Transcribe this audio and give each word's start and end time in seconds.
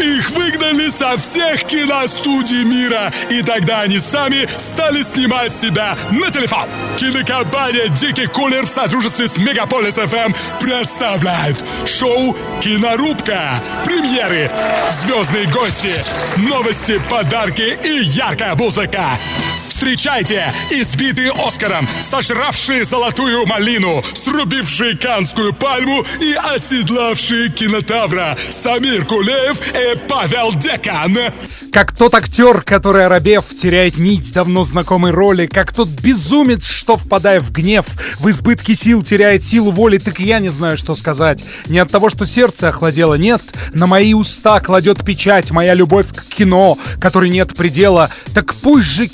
Их 0.00 0.30
выгнали 0.30 0.88
со 0.88 1.16
всех 1.18 1.64
киностудий 1.64 2.64
мира, 2.64 3.12
и 3.28 3.42
тогда 3.42 3.82
они 3.82 3.98
сами 3.98 4.48
стали 4.58 5.02
снимать 5.02 5.54
себя 5.54 5.96
на 6.10 6.30
телефон. 6.30 6.68
Кинокомпания 6.96 7.88
«Дикий 7.88 8.26
кулер» 8.26 8.64
в 8.64 8.68
сотрудничестве 8.68 9.28
с 9.28 9.36
Мегаполис 9.36 9.96
ФМ 9.96 10.32
представляет 10.58 11.62
шоу 11.86 12.36
«Кинорубка». 12.62 13.62
Премьеры, 13.84 14.50
звездные 14.90 15.46
гости, 15.46 15.94
новости, 16.48 17.00
подарки 17.10 17.78
и 17.84 18.02
яркая 18.04 18.54
музыка. 18.54 19.18
Встречайте 19.70 20.52
избитые 20.70 21.30
Оскаром, 21.30 21.88
сожравшие 22.00 22.84
золотую 22.84 23.46
малину, 23.46 24.02
срубившие 24.12 24.98
канскую 24.98 25.54
пальму 25.54 26.04
и 26.20 26.34
оседлавшие 26.34 27.50
кинотавра 27.50 28.36
Самир 28.50 29.06
Кулеев 29.06 29.60
и 29.72 29.96
Павел 30.08 30.52
Декан. 30.52 31.16
Как 31.72 31.96
тот 31.96 32.14
актер, 32.16 32.62
который, 32.62 33.06
оробев, 33.06 33.44
теряет 33.50 33.96
нить 33.96 34.32
давно 34.32 34.64
знакомой 34.64 35.12
роли, 35.12 35.46
как 35.46 35.72
тот 35.72 35.88
безумец, 35.88 36.66
что, 36.66 36.96
впадая 36.96 37.38
в 37.38 37.52
гнев, 37.52 37.86
в 38.18 38.28
избытке 38.28 38.74
сил 38.74 39.04
теряет 39.04 39.44
силу 39.44 39.70
воли, 39.70 39.98
так 39.98 40.18
я 40.18 40.40
не 40.40 40.48
знаю, 40.48 40.76
что 40.76 40.96
сказать. 40.96 41.44
Не 41.66 41.78
от 41.78 41.88
того, 41.88 42.10
что 42.10 42.26
сердце 42.26 42.70
охладело, 42.70 43.14
нет, 43.14 43.40
на 43.72 43.86
мои 43.86 44.14
уста 44.14 44.58
кладет 44.58 45.04
печать 45.04 45.52
моя 45.52 45.74
любовь 45.74 46.08
к 46.08 46.24
кино, 46.34 46.76
которой 47.00 47.30
нет 47.30 47.54
предела. 47.54 48.10
Так 48.34 48.52
пусть 48.56 48.88
же 48.88 49.06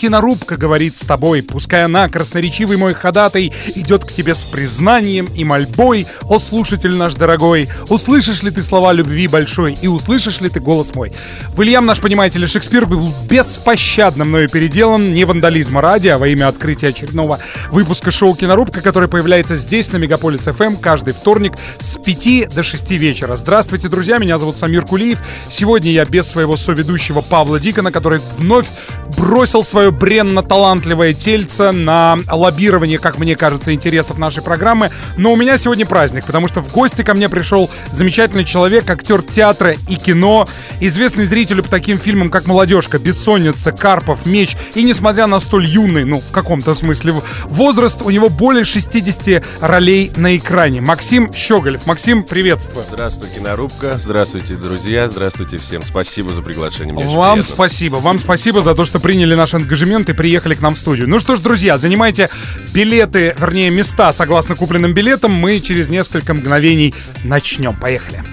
кинорубка 0.47 0.57
говорит 0.57 0.97
с 0.97 1.01
тобой, 1.01 1.43
пускай 1.43 1.85
она, 1.85 2.09
красноречивый 2.09 2.77
мой 2.77 2.95
ходатай, 2.95 3.53
идет 3.75 4.05
к 4.05 4.13
тебе 4.13 4.35
с 4.35 4.45
признанием 4.45 5.27
и 5.35 5.45
мольбой. 5.45 6.07
О, 6.23 6.39
слушатель 6.39 6.95
наш 6.95 7.15
дорогой, 7.15 7.69
услышишь 7.89 8.43
ли 8.43 8.51
ты 8.51 8.63
слова 8.63 8.93
любви 8.93 9.27
большой 9.27 9.77
и 9.83 9.89
услышишь 9.89 10.41
ли 10.41 10.49
ты 10.49 10.61
голос 10.61 10.95
мой? 10.95 11.13
Вильям 11.57 11.87
наш, 11.87 12.01
понимаете 12.01 12.39
ли, 12.39 12.47
Шекспир 12.47 12.87
был 12.87 13.13
беспощадно 13.29 14.25
мною 14.25 14.49
переделан, 14.49 15.15
не 15.15 15.25
вандализма 15.25 15.81
ради, 15.81 16.09
а 16.09 16.19
во 16.19 16.29
имя 16.29 16.49
открытия 16.49 16.89
очередного 16.89 17.41
выпуска 17.71 18.11
шоу 18.11 18.35
«Кинорубка», 18.35 18.81
который 18.81 19.09
появляется 19.09 19.57
здесь, 19.57 19.91
на 19.93 19.97
Мегаполис 19.97 20.43
ФМ, 20.43 20.77
каждый 20.77 21.15
вторник 21.15 21.55
с 21.81 21.97
5 21.99 22.55
до 22.55 22.63
6 22.63 22.91
вечера. 22.93 23.37
Здравствуйте, 23.37 23.89
друзья, 23.89 24.19
меня 24.19 24.39
зовут 24.39 24.57
Самир 24.57 24.85
Кулиев. 24.85 25.19
Сегодня 25.51 25.91
я 25.91 26.05
без 26.05 26.29
своего 26.29 26.57
соведущего 26.57 27.21
Павла 27.21 27.59
Дикона, 27.59 27.91
который 27.91 28.21
вновь 28.39 28.69
бросил 29.17 29.65
свое 29.65 29.91
бренно-талантливое 30.37 31.15
тельце 31.15 31.73
на 31.73 32.19
лоббирование, 32.31 32.99
как 32.99 33.19
мне 33.19 33.37
кажется, 33.37 33.73
интересов 33.73 34.19
нашей 34.19 34.43
программы. 34.43 34.91
Но 35.17 35.33
у 35.33 35.37
меня 35.37 35.57
сегодня 35.57 35.87
праздник, 35.87 36.25
потому 36.25 36.49
что 36.49 36.61
в 36.61 36.73
гости 36.73 37.03
ко 37.03 37.15
мне 37.15 37.29
пришел 37.29 37.71
замечательный 37.93 38.45
человек, 38.45 38.89
актер 38.89 39.23
театра 39.23 39.75
и 39.89 39.95
кино, 39.97 40.47
известный 40.81 41.27
зрителю 41.27 41.63
по 41.63 41.71
таким 41.71 41.99
фильмам, 41.99 42.31
как 42.31 42.47
«Молодежка», 42.47 42.99
«Бессонница», 42.99 43.73
«Карпов», 43.73 44.27
«Меч». 44.27 44.57
И 44.75 44.83
несмотря 44.83 45.27
на 45.27 45.41
столь 45.41 45.67
юный, 45.67 46.05
ну, 46.05 46.21
в 46.21 46.31
каком-то 46.33 46.75
смысле, 46.75 47.15
возраст, 47.45 48.03
у 48.03 48.11
него 48.11 48.29
более 48.29 48.65
60 48.65 49.43
ролей 49.61 50.11
на 50.17 50.37
экране. 50.37 50.81
Максим 50.81 51.33
Щеголев. 51.33 51.87
Максим, 51.87 52.23
приветствую. 52.25 52.85
Здравствуй, 52.91 53.29
Кинорубка. 53.35 53.97
Здравствуйте, 53.99 54.55
друзья. 54.55 55.09
Здравствуйте 55.09 55.57
всем. 55.57 55.83
Спасибо 55.83 56.35
за 56.35 56.43
приглашение. 56.43 56.93
Мне 56.93 57.05
Вам 57.07 57.43
спасибо. 57.43 57.97
Вам 57.97 58.19
спасибо 58.19 58.63
за 58.63 58.75
то, 58.75 58.85
что 58.85 59.01
приняли 59.01 59.35
наш 59.35 59.55
ангажемент 59.55 60.09
и 60.09 60.13
приехали 60.27 60.55
к 60.55 60.61
нам 60.61 60.75
в 60.75 60.79
студию. 60.79 61.09
Ну 61.09 61.21
что 61.21 61.37
ж, 61.37 61.39
друзья, 61.39 61.79
занимайте 61.79 62.31
билеты, 62.75 63.33
вернее, 63.39 63.71
места 63.71 64.13
согласно 64.13 64.57
купленным 64.57 64.93
билетам. 64.93 65.31
Мы 65.31 65.61
через 65.61 65.89
несколько 65.89 66.35
мгновений 66.35 66.93
начнем. 67.23 67.77
Поехали. 67.77 68.25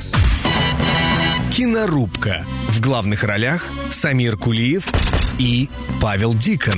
Кинорубка. 1.51 2.47
В 2.69 2.81
главных 2.81 3.23
ролях 3.23 3.67
Самир 3.91 4.37
Кулиев 4.37 4.85
и 5.37 5.69
Павел 6.01 6.33
Дикон. 6.33 6.73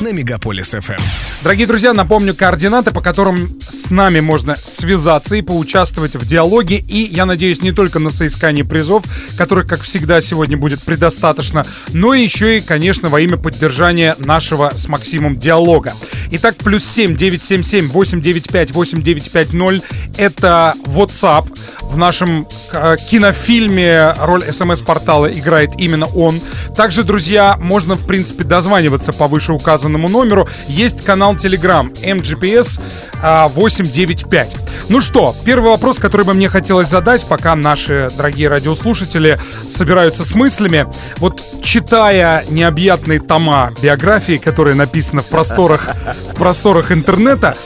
На 0.00 0.12
Мегаполис 0.12 0.72
ФМ. 0.78 1.02
Дорогие 1.42 1.66
друзья, 1.66 1.94
напомню 1.94 2.34
координаты, 2.34 2.90
по 2.90 3.00
которым 3.00 3.48
с 3.84 3.90
нами 3.90 4.20
можно 4.20 4.56
связаться 4.56 5.36
и 5.36 5.42
поучаствовать 5.42 6.16
в 6.16 6.26
диалоге. 6.26 6.78
И, 6.78 7.04
я 7.14 7.26
надеюсь, 7.26 7.62
не 7.62 7.72
только 7.72 7.98
на 7.98 8.10
соискании 8.10 8.62
призов, 8.62 9.04
которых, 9.36 9.66
как 9.66 9.82
всегда, 9.82 10.20
сегодня 10.20 10.56
будет 10.56 10.80
предостаточно, 10.82 11.66
но 11.92 12.14
еще 12.14 12.56
и, 12.56 12.60
конечно, 12.60 13.10
во 13.10 13.20
имя 13.20 13.36
поддержания 13.36 14.16
нашего 14.20 14.72
с 14.74 14.88
Максимом 14.88 15.38
диалога. 15.38 15.92
Итак, 16.30 16.56
плюс 16.56 16.84
7 16.84 17.14
977 17.14 17.88
895 17.88 18.70
8950 18.72 20.14
это 20.16 20.74
WhatsApp. 20.86 21.46
В 21.82 21.96
нашем 21.96 22.46
э, 22.72 22.96
кинофильме 23.08 24.14
роль 24.20 24.42
смс-портала 24.44 25.30
играет 25.30 25.72
именно 25.78 26.06
он. 26.06 26.40
Также, 26.76 27.04
друзья, 27.04 27.56
можно, 27.60 27.94
в 27.94 28.06
принципе, 28.06 28.44
дозваниваться 28.44 29.12
по 29.12 29.28
вышеуказанному 29.28 30.08
номеру. 30.08 30.48
Есть 30.66 31.04
канал 31.04 31.34
Telegram 31.34 31.92
MGPS 32.02 32.80
э, 33.22 33.48
895. 33.74 34.56
Ну 34.88 35.00
что, 35.00 35.34
первый 35.44 35.70
вопрос, 35.70 35.98
который 35.98 36.24
бы 36.24 36.34
мне 36.34 36.48
хотелось 36.48 36.88
задать, 36.88 37.24
пока 37.26 37.56
наши 37.56 38.10
дорогие 38.16 38.48
радиослушатели 38.48 39.38
собираются 39.68 40.24
с 40.24 40.34
мыслями. 40.34 40.86
Вот 41.18 41.42
читая 41.62 42.44
необъятные 42.50 43.20
тома 43.20 43.72
биографии, 43.82 44.36
которые 44.36 44.74
написаны 44.74 45.22
в 45.22 45.26
просторах, 45.26 45.88
в 46.32 46.34
просторах 46.36 46.92
интернета, 46.92 47.56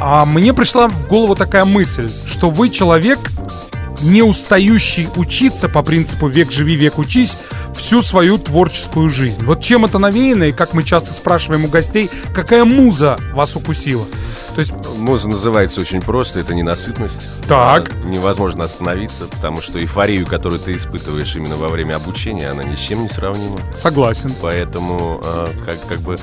а 0.00 0.24
мне 0.24 0.54
пришла 0.54 0.88
в 0.88 1.08
голову 1.08 1.34
такая 1.34 1.64
мысль, 1.64 2.08
что 2.26 2.50
вы 2.50 2.70
человек, 2.70 3.18
не 4.02 4.22
устающий 4.22 5.08
учиться 5.16 5.68
по 5.68 5.82
принципу 5.82 6.28
«век 6.28 6.50
живи, 6.50 6.76
век 6.76 6.98
учись» 6.98 7.38
всю 7.74 8.02
свою 8.02 8.38
творческую 8.38 9.10
жизнь. 9.10 9.44
Вот 9.44 9.62
чем 9.62 9.84
это 9.84 9.98
навеяно, 9.98 10.44
и 10.44 10.52
как 10.52 10.74
мы 10.74 10.82
часто 10.82 11.12
спрашиваем 11.12 11.64
у 11.64 11.68
гостей, 11.68 12.10
какая 12.34 12.64
муза 12.64 13.16
вас 13.32 13.56
укусила? 13.56 14.06
То 14.54 14.60
есть, 14.60 14.72
Муза 14.98 15.28
называется 15.28 15.80
очень 15.80 16.00
просто, 16.00 16.38
это 16.40 16.54
ненасытность. 16.54 17.46
Так. 17.48 17.92
Невозможно 18.04 18.64
остановиться, 18.64 19.26
потому 19.26 19.60
что 19.60 19.80
эйфорию, 19.80 20.26
которую 20.26 20.60
ты 20.60 20.72
испытываешь 20.72 21.34
именно 21.34 21.56
во 21.56 21.68
время 21.68 21.96
обучения, 21.96 22.48
она 22.48 22.62
ни 22.62 22.76
с 22.76 22.78
чем 22.78 23.02
не 23.02 23.08
сравнима. 23.08 23.58
согласен. 23.76 24.30
Поэтому 24.40 25.20
а, 25.24 25.48
как, 25.66 25.84
как 25.88 26.00
бы 26.00 26.16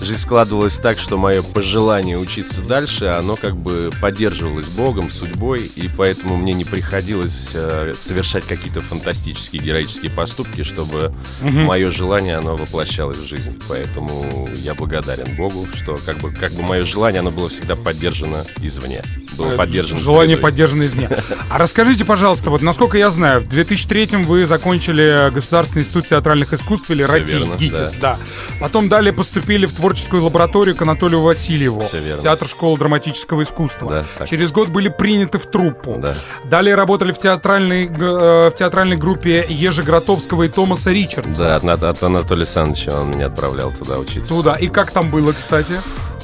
жизнь 0.00 0.20
складывалась 0.20 0.76
так, 0.78 0.98
что 0.98 1.16
мое 1.18 1.42
пожелание 1.42 2.18
учиться 2.18 2.60
дальше, 2.62 3.06
оно 3.06 3.36
как 3.36 3.56
бы 3.56 3.90
поддерживалось 4.00 4.66
Богом, 4.68 5.10
судьбой, 5.10 5.60
и 5.76 5.88
поэтому 5.96 6.36
мне 6.36 6.52
не 6.52 6.64
приходилось 6.64 7.48
э, 7.54 7.92
совершать 7.94 8.44
какие-то 8.44 8.80
фантастические 8.80 9.62
героические 9.62 10.10
поступки, 10.10 10.62
чтобы 10.62 11.12
мое 11.42 11.90
желание, 11.90 12.36
оно 12.36 12.56
воплощалось 12.56 13.18
в 13.18 13.26
жизнь. 13.26 13.58
Поэтому 13.68 14.48
я 14.56 14.74
благодарен 14.74 15.36
Богу, 15.36 15.66
что 15.74 15.98
как 16.04 16.18
бы, 16.18 16.30
как 16.32 16.52
бы 16.52 16.62
мое 16.62 16.84
желание, 16.84 17.20
оно 17.20 17.30
было 17.30 17.48
всегда 17.48 17.76
поддержано 17.76 18.44
извне. 18.60 19.02
Было 19.36 19.50
поддержано 19.52 20.00
Желание 20.00 20.36
средой. 20.36 20.50
поддержано 20.50 20.86
извне. 20.86 21.08
А 21.48 21.58
расскажите, 21.58 22.04
пожалуйста, 22.04 22.50
вот 22.50 22.62
насколько 22.62 22.98
я 22.98 23.10
знаю, 23.10 23.40
в 23.40 23.48
2003 23.48 24.24
вы 24.24 24.46
закончили 24.46 25.30
Государственный 25.32 25.82
институт 25.82 26.08
театральных 26.08 26.52
искусств 26.52 26.90
или 26.90 27.02
РАТИ, 27.02 27.56
ГИТИС, 27.58 27.92
да. 28.00 28.18
Потом 28.60 28.88
далее 28.88 29.12
поступили 29.12 29.66
в 29.66 29.72
творческую 29.90 30.22
лабораторию 30.22 30.76
к 30.76 30.82
Анатолию 30.82 31.20
Васильеву. 31.20 31.82
Театр 32.22 32.46
школы 32.46 32.78
драматического 32.78 33.42
искусства. 33.42 33.90
Да, 33.90 34.04
так. 34.18 34.28
Через 34.28 34.52
год 34.52 34.68
были 34.68 34.88
приняты 34.88 35.38
в 35.38 35.46
труппу. 35.46 35.96
Да. 35.98 36.14
Далее 36.44 36.76
работали 36.76 37.10
в 37.10 37.18
театральной, 37.18 37.86
э, 37.88 38.50
в 38.50 38.52
театральной 38.54 38.96
группе 38.96 39.44
Ежи 39.48 39.82
Гротовского 39.82 40.44
и 40.44 40.48
Томаса 40.48 40.90
Ричардса. 40.92 41.38
Да, 41.40 41.56
от, 41.56 41.64
от- 41.64 41.82
от 41.82 42.02
Анатолия 42.04 42.42
Александровича 42.42 43.00
он 43.00 43.10
меня 43.10 43.26
отправлял 43.26 43.72
туда 43.72 43.98
учиться. 43.98 44.28
Туда. 44.28 44.54
И 44.54 44.68
как 44.68 44.92
там 44.92 45.10
было, 45.10 45.32
кстати? 45.32 45.74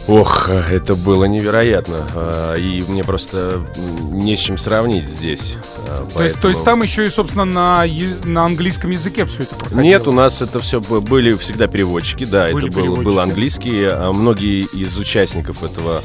Ох, 0.09 0.49
это 0.49 0.95
было 0.95 1.25
невероятно. 1.25 2.07
А, 2.15 2.55
И 2.55 2.81
мне 2.83 3.03
просто 3.03 3.61
не 4.11 4.37
с 4.37 4.41
чем 4.41 4.57
сравнить 4.57 5.09
здесь. 5.09 5.55
А, 5.89 6.07
То, 6.15 6.23
есть, 6.23 6.41
то 6.41 6.49
есть 6.49 6.61
поэтому- 6.61 6.65
там 6.65 6.83
еще 6.83 7.07
и, 7.07 7.11
собственно, 7.11 7.45
на, 7.45 7.85
на 8.25 8.45
английском 8.45 8.91
языке 8.91 9.25
все 9.27 9.43
это 9.43 9.57
проходило? 9.57 9.81
Нет, 9.81 10.07
у 10.07 10.13
нас 10.13 10.43
это 10.43 10.61
все 10.61 10.81
были 10.81 11.35
всегда 11.35 11.67
переводчики, 11.67 12.25
да, 12.25 12.49
Были 12.53 12.69
это 12.69 12.79
был, 12.79 12.97
был 12.97 13.19
английский. 13.21 13.85
а 13.91 14.13
Многие 14.13 14.61
из 14.61 14.97
участников 14.97 15.65
этого 15.65 16.03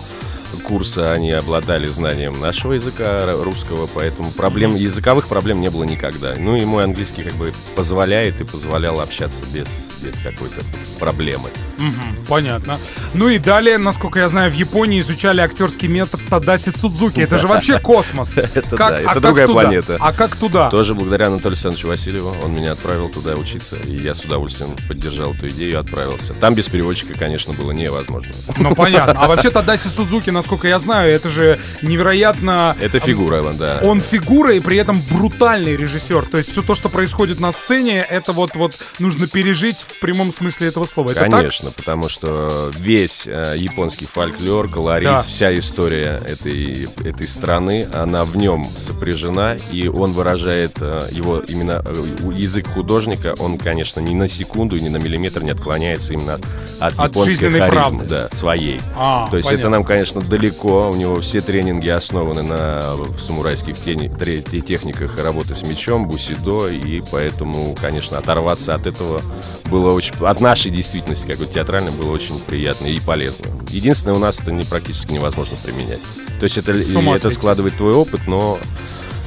курса, 0.63 1.13
они 1.13 1.31
обладали 1.31 1.87
знанием 1.87 2.39
нашего 2.39 2.73
языка 2.73 3.27
русского, 3.43 3.87
поэтому 3.93 4.31
проблем, 4.31 4.75
языковых 4.75 5.27
проблем 5.27 5.61
не 5.61 5.69
было 5.69 5.83
никогда. 5.83 6.33
Ну 6.37 6.55
и 6.55 6.65
мой 6.65 6.83
английский 6.83 7.23
как 7.23 7.33
бы 7.33 7.53
позволяет 7.75 8.41
и 8.41 8.43
позволял 8.43 8.99
общаться 8.99 9.39
без, 9.53 9.67
без 10.01 10.15
какой-то 10.17 10.61
проблемы. 10.99 11.49
Мгм, 11.77 12.25
понятно. 12.27 12.77
Ну 13.13 13.29
и 13.29 13.39
далее, 13.39 13.77
насколько 13.77 14.19
я 14.19 14.29
знаю, 14.29 14.51
в 14.51 14.53
Японии 14.53 15.01
изучали 15.01 15.41
актерский 15.41 15.87
метод 15.87 16.19
Тадаси 16.29 16.71
Судзуки. 16.71 17.21
Это 17.21 17.37
же 17.37 17.47
вообще 17.47 17.79
космос. 17.79 18.37
Это 18.37 18.75
да, 18.75 18.87
а 18.87 18.99
это 18.99 19.13
как 19.13 19.21
другая 19.21 19.47
планета. 19.47 19.97
А 19.99 20.13
как 20.13 20.35
туда? 20.35 20.69
Тоже 20.69 20.93
благодаря 20.93 21.27
Анатолию 21.27 21.53
Александровичу 21.53 21.87
Васильеву. 21.87 22.35
Он 22.43 22.53
меня 22.53 22.73
отправил 22.73 23.09
туда 23.09 23.33
учиться. 23.35 23.77
И 23.87 23.95
я 23.95 24.13
с 24.13 24.23
удовольствием 24.23 24.71
поддержал 24.87 25.33
эту 25.33 25.47
идею 25.47 25.71
и 25.71 25.75
отправился. 25.75 26.33
Там 26.33 26.53
без 26.53 26.67
переводчика, 26.67 27.17
конечно, 27.17 27.53
было 27.53 27.71
невозможно. 27.71 28.33
Ну 28.57 28.75
понятно. 28.75 29.13
А 29.13 29.27
вообще 29.27 29.49
Тадаси 29.49 29.87
Судзуки, 29.87 30.29
насколько 30.29 30.67
я 30.67 30.79
знаю, 30.79 31.11
это 31.11 31.29
же 31.29 31.59
невероятно... 31.81 32.75
Это 32.79 32.99
фигура, 32.99 33.43
да. 33.53 33.79
Он 33.81 33.99
фигура 33.99 34.53
и 34.53 34.59
при 34.59 34.77
этом 34.77 35.01
брутальный 35.09 35.75
режиссер. 35.75 36.25
То 36.25 36.37
есть 36.37 36.51
все 36.51 36.61
то, 36.61 36.75
что 36.75 36.89
происходит 36.89 37.39
на 37.39 37.51
сцене, 37.51 38.05
это 38.07 38.33
вот 38.33 38.55
вот 38.55 38.77
нужно 38.99 39.27
пережить 39.27 39.85
в 39.91 39.99
прямом 39.99 40.31
смысле 40.31 40.67
этого 40.67 40.85
слова. 40.85 41.11
Это 41.11 41.21
так? 41.21 41.31
Конечно, 41.31 41.71
потому 41.71 42.09
что 42.09 42.71
весь 42.77 43.27
э, 43.27 43.55
японский 43.57 44.05
фольклор, 44.05 44.69
колорит, 44.69 45.09
Да. 45.09 45.23
вся 45.23 45.57
история 45.57 46.21
этой, 46.27 46.87
этой 47.03 47.27
страны, 47.27 47.87
она 47.93 48.25
в 48.25 48.37
нем 48.37 48.63
сопряжена, 48.63 49.55
и 49.71 49.87
он 49.87 50.11
выражает 50.11 50.77
э, 50.81 51.07
его 51.11 51.39
именно 51.39 51.81
э, 51.85 52.31
язык 52.33 52.67
художника, 52.73 53.33
он, 53.39 53.57
конечно, 53.57 53.99
ни 53.99 54.13
на 54.13 54.27
секунду, 54.27 54.77
ни 54.77 54.89
на 54.89 54.97
миллиметр 54.97 55.43
не 55.43 55.51
отклоняется 55.51 56.13
именно 56.13 56.35
от, 56.79 56.93
от, 56.97 57.09
японской 57.09 57.35
харизмы, 57.49 57.67
правды. 57.67 58.05
да, 58.05 58.29
своей. 58.35 58.79
А, 58.95 59.27
То 59.29 59.37
есть 59.37 59.47
понятно. 59.47 59.61
это 59.61 59.69
нам, 59.69 59.83
конечно, 59.83 60.21
далеко. 60.21 60.89
У 60.89 60.95
него 60.95 61.19
все 61.21 61.41
тренинги 61.41 61.89
основаны 61.89 62.43
на 62.43 62.81
самурайских 63.17 63.77
техниках 63.77 65.17
работы 65.17 65.55
с 65.55 65.63
мечом, 65.63 66.07
бусидо, 66.07 66.67
и 66.67 67.01
поэтому, 67.11 67.75
конечно, 67.79 68.17
оторваться 68.17 68.73
от 68.73 68.87
этого 68.87 69.21
было 69.69 69.80
очень... 69.89 70.13
От 70.19 70.39
нашей 70.41 70.71
действительности, 70.71 71.27
как 71.27 71.37
бы 71.37 71.45
театральной, 71.45 71.91
было 71.91 72.11
очень 72.11 72.39
приятно 72.39 72.87
и 72.87 72.99
полезно. 72.99 73.47
Единственное, 73.69 74.15
у 74.15 74.19
нас 74.19 74.39
это 74.39 74.51
не, 74.51 74.63
практически 74.63 75.11
невозможно 75.11 75.57
применять. 75.63 76.01
То 76.39 76.43
есть 76.43 76.57
это, 76.57 76.71
это 76.71 77.29
складывает 77.29 77.75
твой 77.75 77.93
опыт, 77.93 78.27
но 78.27 78.59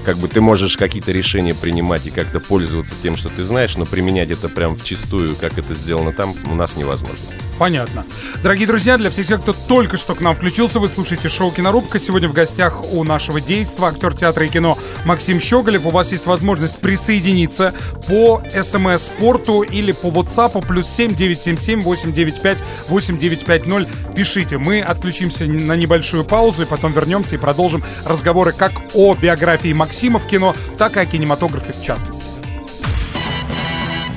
как 0.05 0.19
бы 0.19 0.29
ты 0.29 0.41
можешь 0.41 0.77
какие-то 0.77 1.13
решения 1.13 1.55
принимать 1.55 2.07
и 2.07 2.11
как-то 2.11 2.41
пользоваться 2.41 2.95
тем, 3.03 3.17
что 3.17 3.29
ты 3.29 3.43
знаешь, 3.45 3.77
но 3.77 3.87
применять 3.87 4.31
это 4.31 4.49
прям 4.49 4.77
вчистую, 4.77 5.35
как 5.37 5.59
это 5.59 5.75
сделано 5.75 6.13
там, 6.13 6.35
у 6.51 6.55
нас 6.55 6.77
невозможно. 6.77 7.25
Понятно. 7.59 8.05
Дорогие 8.43 8.67
друзья, 8.67 8.97
для 8.97 9.11
всех 9.11 9.27
тех, 9.27 9.41
кто 9.41 9.53
только 9.53 9.97
что 9.97 10.15
к 10.15 10.21
нам 10.21 10.35
включился, 10.35 10.81
вы 10.81 10.89
слушаете 10.89 11.29
шоу 11.29 11.53
«Кинорубка». 11.53 11.99
Сегодня 11.99 12.29
в 12.29 12.33
гостях 12.33 12.93
у 12.93 13.05
нашего 13.05 13.41
действа 13.41 13.89
актер 13.89 14.15
театра 14.15 14.45
и 14.45 14.49
кино 14.49 14.77
Максим 15.05 15.41
Щеголев. 15.41 15.87
У 15.87 15.91
вас 15.91 16.11
есть 16.13 16.27
возможность 16.27 16.81
присоединиться 16.81 17.73
по 18.09 18.43
смс-порту 18.51 19.63
или 19.63 19.93
по 19.93 20.09
WhatsApp 20.09 20.67
плюс 20.67 20.89
7 20.89 21.15
977 21.15 21.83
895 21.83 22.63
8950. 22.89 24.15
Пишите. 24.15 24.59
Мы 24.59 24.81
отключимся 24.81 25.45
на 25.47 25.77
небольшую 25.77 26.25
паузу 26.25 26.63
и 26.63 26.67
потом 26.67 26.93
вернемся 26.93 27.37
и 27.37 27.39
продолжим 27.39 27.85
разговоры 28.05 28.53
как 28.53 28.73
о 28.95 29.15
биографии 29.15 29.73
Максима 29.73 30.19
в 30.19 30.27
кино, 30.27 30.55
так 30.77 30.97
и 30.97 31.01
о 31.01 31.07
кинематографе 31.07 31.73
в 31.73 31.83
частности. 31.83 32.24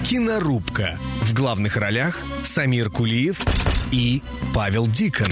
Кинорубка. 0.08 0.98
В 1.22 1.34
главных 1.34 1.76
ролях 1.76 2.22
Самир 2.42 2.90
Кулиев 2.90 3.42
и 3.92 4.24
Павел 4.56 4.88
Дикон. 4.88 5.28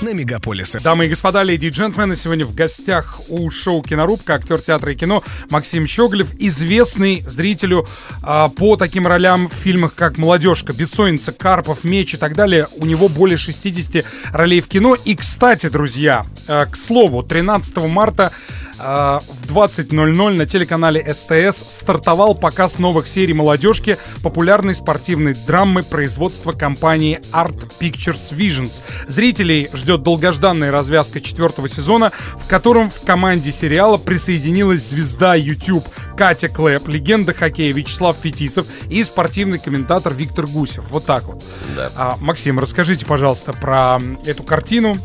На 0.00 0.12
Мегаполисе. 0.12 0.78
Дамы 0.78 1.06
и 1.06 1.08
господа, 1.08 1.42
леди 1.42 1.66
и 1.66 1.70
джентльмены, 1.70 2.14
сегодня 2.14 2.46
в 2.46 2.54
гостях 2.54 3.20
у 3.28 3.50
шоу 3.50 3.82
«Кинорубка» 3.82 4.34
актер 4.34 4.60
театра 4.60 4.92
и 4.92 4.94
кино 4.94 5.24
Максим 5.50 5.88
Щеголев, 5.88 6.28
известный 6.38 7.22
зрителю 7.22 7.84
а, 8.22 8.48
по 8.48 8.76
таким 8.76 9.08
ролям 9.08 9.48
в 9.48 9.54
фильмах, 9.54 9.96
как 9.96 10.18
«Молодежка», 10.18 10.72
«Бессонница», 10.72 11.32
«Карпов», 11.32 11.82
«Меч» 11.82 12.14
и 12.14 12.16
так 12.16 12.34
далее. 12.34 12.68
У 12.76 12.86
него 12.86 13.08
более 13.08 13.38
60 13.38 14.04
ролей 14.32 14.60
в 14.60 14.68
кино. 14.68 14.94
И, 14.94 15.16
кстати, 15.16 15.68
друзья, 15.68 16.26
а, 16.46 16.66
к 16.66 16.76
слову, 16.76 17.24
13 17.24 17.88
марта 17.88 18.30
в 18.78 19.52
20.00 19.52 20.34
на 20.34 20.46
телеканале 20.46 21.14
СТС 21.14 21.78
стартовал 21.78 22.34
показ 22.34 22.78
новых 22.78 23.08
серий 23.08 23.32
«Молодежки» 23.32 23.96
популярной 24.22 24.74
спортивной 24.74 25.34
драмы 25.46 25.82
производства 25.82 26.52
компании 26.52 27.20
Art 27.32 27.70
Pictures 27.80 28.34
Visions. 28.36 28.80
Зрителей 29.08 29.68
ждет 29.72 30.02
долгожданная 30.02 30.70
развязка 30.70 31.20
четвертого 31.20 31.68
сезона, 31.68 32.12
в 32.38 32.48
котором 32.48 32.90
в 32.90 33.00
команде 33.02 33.52
сериала 33.52 33.96
присоединилась 33.96 34.88
звезда 34.88 35.34
YouTube 35.34 35.86
Катя 36.16 36.48
Клэп, 36.48 36.88
легенда 36.88 37.34
хоккея 37.34 37.72
Вячеслав 37.72 38.16
Фетисов 38.22 38.66
и 38.88 39.02
спортивный 39.04 39.58
комментатор 39.58 40.12
Виктор 40.12 40.46
Гусев. 40.46 40.90
Вот 40.90 41.04
так 41.04 41.24
вот. 41.24 41.42
Да. 41.76 41.90
А, 41.96 42.16
Максим, 42.20 42.58
расскажите, 42.58 43.06
пожалуйста, 43.06 43.52
про 43.52 44.00
эту 44.24 44.42
картину. 44.42 44.96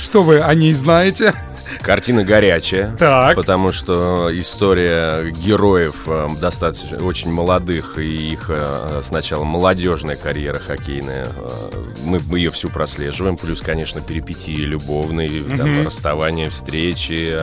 Что 0.00 0.22
вы 0.22 0.40
о 0.40 0.54
ней 0.54 0.74
знаете? 0.74 1.34
Картина 1.82 2.24
горячая. 2.24 2.96
Так. 2.96 3.36
Потому 3.36 3.72
что 3.72 4.28
история 4.36 5.30
героев 5.30 6.02
э, 6.06 6.28
достаточно 6.40 7.04
очень 7.04 7.32
молодых, 7.32 7.98
и 7.98 8.32
их 8.32 8.46
э, 8.48 9.02
сначала 9.04 9.44
молодежная 9.44 10.16
карьера 10.16 10.58
хоккейная, 10.58 11.26
э, 11.26 11.84
мы, 12.04 12.20
мы 12.28 12.38
ее 12.38 12.50
всю 12.50 12.68
прослеживаем, 12.68 13.36
плюс, 13.36 13.60
конечно, 13.60 14.00
перипетии 14.00 14.56
любовные, 14.56 15.42
там, 15.56 15.86
расставания, 15.86 16.50
встречи, 16.50 17.36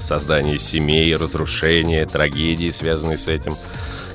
создание 0.00 0.58
семей, 0.58 1.14
разрушения, 1.16 2.06
трагедии, 2.06 2.70
связанные 2.70 3.18
с 3.18 3.28
этим 3.28 3.54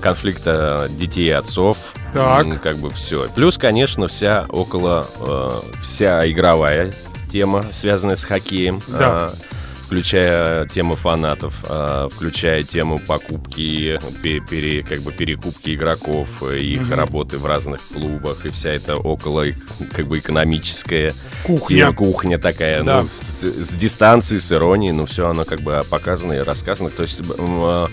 конфликта 0.04 0.88
детей 0.89 1.27
и 1.27 1.31
отцов. 1.31 1.77
Так. 2.12 2.62
Как 2.62 2.77
бы 2.77 2.89
все. 2.92 3.27
Плюс, 3.36 3.57
конечно, 3.57 4.07
вся 4.07 4.45
около, 4.50 5.07
э, 5.21 5.50
вся 5.81 6.30
игровая 6.30 6.92
тема, 7.31 7.63
связанная 7.74 8.18
с 8.18 8.24
хоккеем. 8.24 8.81
Да. 8.88 9.00
А, 9.00 9.33
включая 9.85 10.65
тему 10.68 10.95
фанатов, 10.95 11.53
а, 11.69 12.09
включая 12.09 12.63
тему 12.63 13.00
покупки, 13.00 14.00
пе- 14.21 14.39
пере- 14.39 14.83
как 14.83 15.01
бы 15.01 15.12
перекупки 15.12 15.75
игроков, 15.75 16.27
э, 16.41 16.59
их 16.59 16.89
работы 16.91 17.38
в 17.38 17.45
разных 17.45 17.81
клубах 17.81 18.45
и 18.45 18.50
вся 18.50 18.69
эта 18.71 18.95
около 18.95 19.45
как 19.95 20.07
бы 20.07 20.19
экономическая 20.19 21.13
Кухня. 21.44 21.77
тема, 21.77 21.94
кухня 21.94 22.38
такая, 22.39 22.83
Да. 22.83 23.01
ну, 23.03 23.09
с, 23.41 23.69
дистанции, 23.75 24.38
с 24.38 24.51
иронией, 24.51 24.94
но 24.94 25.06
все 25.06 25.27
оно 25.30 25.44
как 25.45 25.62
бы 25.62 25.81
показано 25.89 26.33
и 26.33 26.39
рассказано. 26.39 26.89
То 26.89 27.03
есть 27.03 27.19
а, 27.38 27.88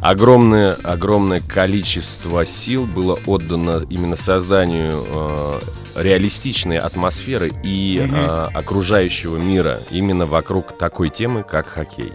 огромное, 0.00 0.74
огромное 0.82 1.40
количество 1.40 2.44
сил 2.46 2.86
было 2.86 3.18
отдано 3.26 3.84
именно 3.88 4.16
созданию 4.16 4.92
э, 4.92 5.60
реалистичной 5.96 6.78
атмосферы 6.78 7.50
и 7.62 7.98
э, 8.00 8.46
окружающего 8.54 9.38
мира 9.38 9.78
именно 9.90 10.26
вокруг 10.26 10.76
такой 10.76 11.10
темы, 11.10 11.42
как 11.42 11.66
хоккей. 11.66 12.12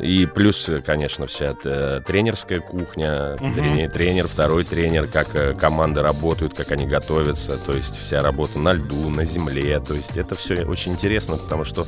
И 0.00 0.26
плюс, 0.26 0.68
э, 0.68 0.80
конечно, 0.80 1.26
вся 1.26 1.56
э, 1.64 2.00
тренерская 2.06 2.60
кухня, 2.60 3.36
трени- 3.40 3.88
тренер, 3.88 4.28
второй 4.28 4.64
тренер, 4.64 5.06
как 5.06 5.34
э, 5.34 5.54
команды 5.54 6.02
работают, 6.02 6.54
как 6.56 6.70
они 6.70 6.86
готовятся, 6.86 7.58
то 7.58 7.76
есть 7.76 7.96
вся 7.96 8.22
работа 8.22 8.58
на 8.58 8.72
льду, 8.72 9.10
на 9.10 9.24
земле, 9.24 9.80
то 9.80 9.94
есть 9.94 10.16
это 10.16 10.34
все 10.34 10.64
очень 10.64 10.92
интересно, 10.92 11.36
потому 11.36 11.64
что 11.64 11.86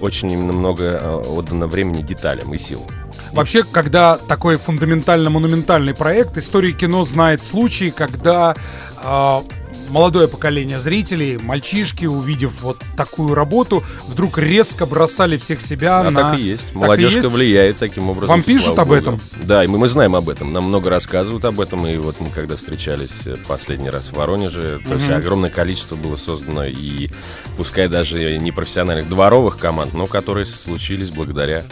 очень 0.00 0.30
именно 0.30 0.52
много 0.52 1.18
отдано 1.18 1.66
времени 1.66 2.02
деталям 2.02 2.52
и 2.54 2.58
сил. 2.58 2.86
Вообще, 3.32 3.62
когда 3.64 4.16
такой 4.16 4.56
фундаментально-монументальный 4.56 5.94
проект, 5.94 6.38
история 6.38 6.72
кино 6.72 7.04
знает 7.04 7.42
случаи, 7.42 7.92
когда 7.94 8.54
а, 9.02 9.42
молодое 9.90 10.28
поколение 10.28 10.80
зрителей, 10.80 11.38
мальчишки, 11.38 12.06
увидев 12.06 12.62
вот 12.62 12.78
такую 12.96 13.34
работу, 13.34 13.82
вдруг 14.08 14.38
резко 14.38 14.86
бросали 14.86 15.36
всех 15.36 15.60
себя 15.60 16.00
А 16.00 16.10
на... 16.10 16.22
так 16.30 16.38
и 16.38 16.42
есть. 16.42 16.64
Так 16.64 16.74
и 16.74 16.78
Молодежка 16.78 17.18
есть? 17.18 17.30
влияет 17.30 17.78
таким 17.78 18.10
образом. 18.10 18.28
Вам 18.28 18.42
пишут 18.42 18.78
об 18.78 18.88
богу. 18.88 18.94
этом? 18.94 19.20
Да, 19.42 19.64
и 19.64 19.66
мы, 19.66 19.78
мы 19.78 19.88
знаем 19.88 20.14
об 20.16 20.28
этом. 20.28 20.52
Нам 20.52 20.64
много 20.64 20.90
рассказывают 20.90 21.44
об 21.44 21.60
этом. 21.60 21.86
И 21.86 21.96
вот 21.98 22.16
мы 22.20 22.30
когда 22.30 22.56
встречались 22.56 23.26
э, 23.26 23.36
последний 23.46 23.90
раз 23.90 24.06
в 24.06 24.14
Воронеже, 24.14 24.80
то 24.84 24.94
есть 24.94 25.10
огромное 25.10 25.50
количество 25.50 25.96
было 25.96 26.16
создано 26.16 26.64
и 26.64 27.08
пускай 27.56 27.88
даже 27.88 28.38
не 28.38 28.52
профессиональных 28.52 29.08
дворовых 29.08 29.58
команд, 29.58 29.94
но 29.94 30.06
которые 30.06 30.46
случились 30.46 31.10
благодаря 31.10 31.62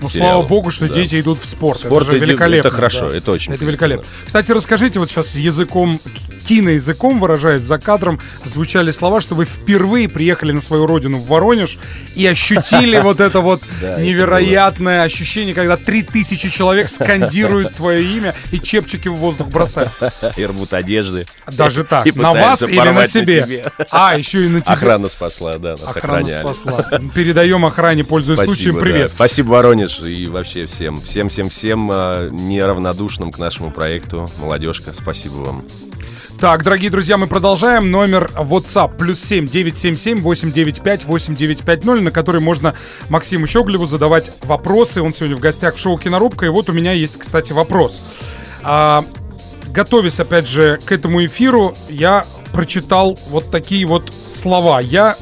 Ну, 0.00 0.08
слава 0.08 0.42
богу, 0.42 0.70
что 0.70 0.88
Да. 0.88 0.94
дети 0.94 1.20
идут 1.20 1.40
в 1.40 1.46
спорт. 1.46 1.80
Спорт 1.80 2.04
это 2.08 2.14
же 2.14 2.18
великолепно. 2.20 2.68
это 2.68 2.74
хорошо, 2.76 3.08
да. 3.08 3.16
это 3.16 3.32
очень 3.32 3.52
Это 3.52 3.64
великолепно. 3.64 4.06
Кстати, 4.26 4.52
расскажите, 4.52 4.98
вот 4.98 5.10
сейчас 5.10 5.34
языком, 5.34 6.00
киноязыком 6.46 7.20
выражаясь, 7.20 7.62
за 7.62 7.78
кадром 7.78 8.20
звучали 8.44 8.90
слова, 8.90 9.20
что 9.20 9.34
вы 9.34 9.44
впервые 9.44 10.08
приехали 10.08 10.52
на 10.52 10.60
свою 10.60 10.86
родину 10.86 11.18
в 11.18 11.26
Воронеж 11.26 11.78
и 12.16 12.26
ощутили 12.26 12.98
вот 13.02 13.20
это 13.20 13.40
вот 13.40 13.62
невероятное 13.80 15.02
ощущение, 15.02 15.54
когда 15.54 15.76
3000 15.76 16.50
человек 16.50 16.88
скандируют 16.88 17.74
твое 17.74 18.02
имя 18.16 18.34
и 18.50 18.58
чепчики 18.58 19.08
в 19.08 19.14
воздух 19.14 19.48
бросают. 19.48 19.92
И 20.36 20.44
рвут 20.44 20.72
одежды. 20.72 21.26
Даже 21.46 21.84
так. 21.84 22.06
На 22.16 22.32
вас 22.32 22.62
или 22.62 22.88
на 22.88 23.06
себе? 23.06 23.64
А, 23.90 24.16
еще 24.16 24.44
и 24.44 24.48
на 24.48 24.60
тебе. 24.60 24.72
Охрана 24.72 25.08
спасла, 25.08 25.58
да, 25.58 25.70
нас 25.70 25.96
Охрана 25.96 26.24
спасла. 26.24 26.82
Передаем 27.14 27.64
охране, 27.64 28.04
пользуясь 28.04 28.40
случаем, 28.40 28.76
привет. 28.76 29.12
Спасибо, 29.14 29.50
Воронеж, 29.50 30.00
и 30.00 30.26
вообще 30.26 30.66
всем, 30.66 31.00
всем, 31.00 31.28
всем, 31.28 31.48
всем 31.48 31.90
а, 31.92 32.28
неравнодушным 32.28 33.32
к 33.32 33.38
нашему 33.38 33.70
проекту. 33.70 34.30
Молодежка, 34.38 34.92
спасибо 34.92 35.34
вам. 35.34 35.64
Так, 36.40 36.64
дорогие 36.64 36.88
друзья, 36.88 37.18
мы 37.18 37.26
продолжаем. 37.26 37.90
Номер 37.90 38.30
WhatsApp 38.34 38.96
плюс 38.96 39.22
7 39.22 39.46
977 39.46 40.22
895 40.22 41.04
8950, 41.04 42.02
на 42.02 42.10
который 42.10 42.40
можно 42.40 42.74
Максиму 43.10 43.46
Щеглеву 43.46 43.84
задавать 43.84 44.32
вопросы. 44.44 45.02
Он 45.02 45.12
сегодня 45.12 45.36
в 45.36 45.40
гостях 45.40 45.74
в 45.74 45.78
шоу 45.78 45.98
«Кинорубка». 45.98 46.46
И 46.46 46.48
вот 46.48 46.70
у 46.70 46.72
меня 46.72 46.92
есть, 46.92 47.18
кстати, 47.18 47.52
вопрос. 47.52 48.00
А, 48.62 49.04
готовясь, 49.68 50.18
опять 50.18 50.48
же, 50.48 50.80
к 50.82 50.92
этому 50.92 51.22
эфиру, 51.26 51.74
я 51.90 52.24
прочитал 52.52 53.18
вот 53.28 53.50
такие 53.50 53.84
вот 53.84 54.10
слова. 54.34 54.80
Я 54.80 55.16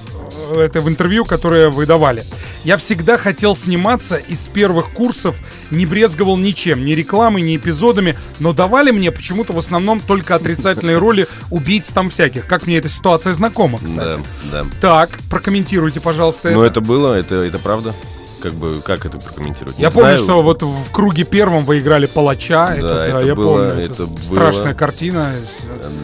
э, 0.52 0.60
это 0.60 0.80
в 0.80 0.88
интервью, 0.88 1.24
которое 1.24 1.68
вы 1.68 1.84
давали. 1.84 2.22
Я 2.68 2.76
всегда 2.76 3.16
хотел 3.16 3.56
сниматься 3.56 4.16
из 4.16 4.40
первых 4.46 4.90
курсов, 4.90 5.36
не 5.70 5.86
брезговал 5.86 6.36
ничем, 6.36 6.84
ни 6.84 6.92
рекламой, 6.92 7.40
ни 7.40 7.56
эпизодами, 7.56 8.14
но 8.40 8.52
давали 8.52 8.90
мне 8.90 9.10
почему-то 9.10 9.54
в 9.54 9.58
основном 9.58 10.00
только 10.00 10.34
отрицательные 10.34 10.98
роли 10.98 11.26
убийц 11.50 11.86
там 11.88 12.10
всяких. 12.10 12.44
Как 12.44 12.66
мне 12.66 12.76
эта 12.76 12.90
ситуация 12.90 13.32
знакома, 13.32 13.78
кстати. 13.82 14.18
Да, 14.52 14.64
да. 14.64 14.66
Так, 14.82 15.18
прокомментируйте, 15.30 16.02
пожалуйста. 16.02 16.50
Ну, 16.50 16.60
это. 16.60 16.72
это 16.72 16.80
было, 16.82 17.14
это, 17.14 17.36
это 17.36 17.58
правда. 17.58 17.94
Как 18.42 18.54
бы, 18.54 18.80
как 18.84 19.04
это 19.04 19.18
прокомментировать? 19.18 19.78
Я 19.78 19.88
Не 19.88 19.92
помню, 19.94 20.16
знаю. 20.16 20.18
что 20.18 20.42
вот 20.42 20.62
в 20.62 20.90
круге 20.92 21.24
первом 21.24 21.64
вы 21.64 21.80
играли 21.80 22.06
палача. 22.06 22.76
Да, 22.80 23.06
это 23.06 23.26
я 23.26 23.34
было- 23.34 23.68
помню. 23.68 23.84
это 23.84 24.06
было. 24.06 24.18
страшная 24.22 24.74
картина. 24.74 25.34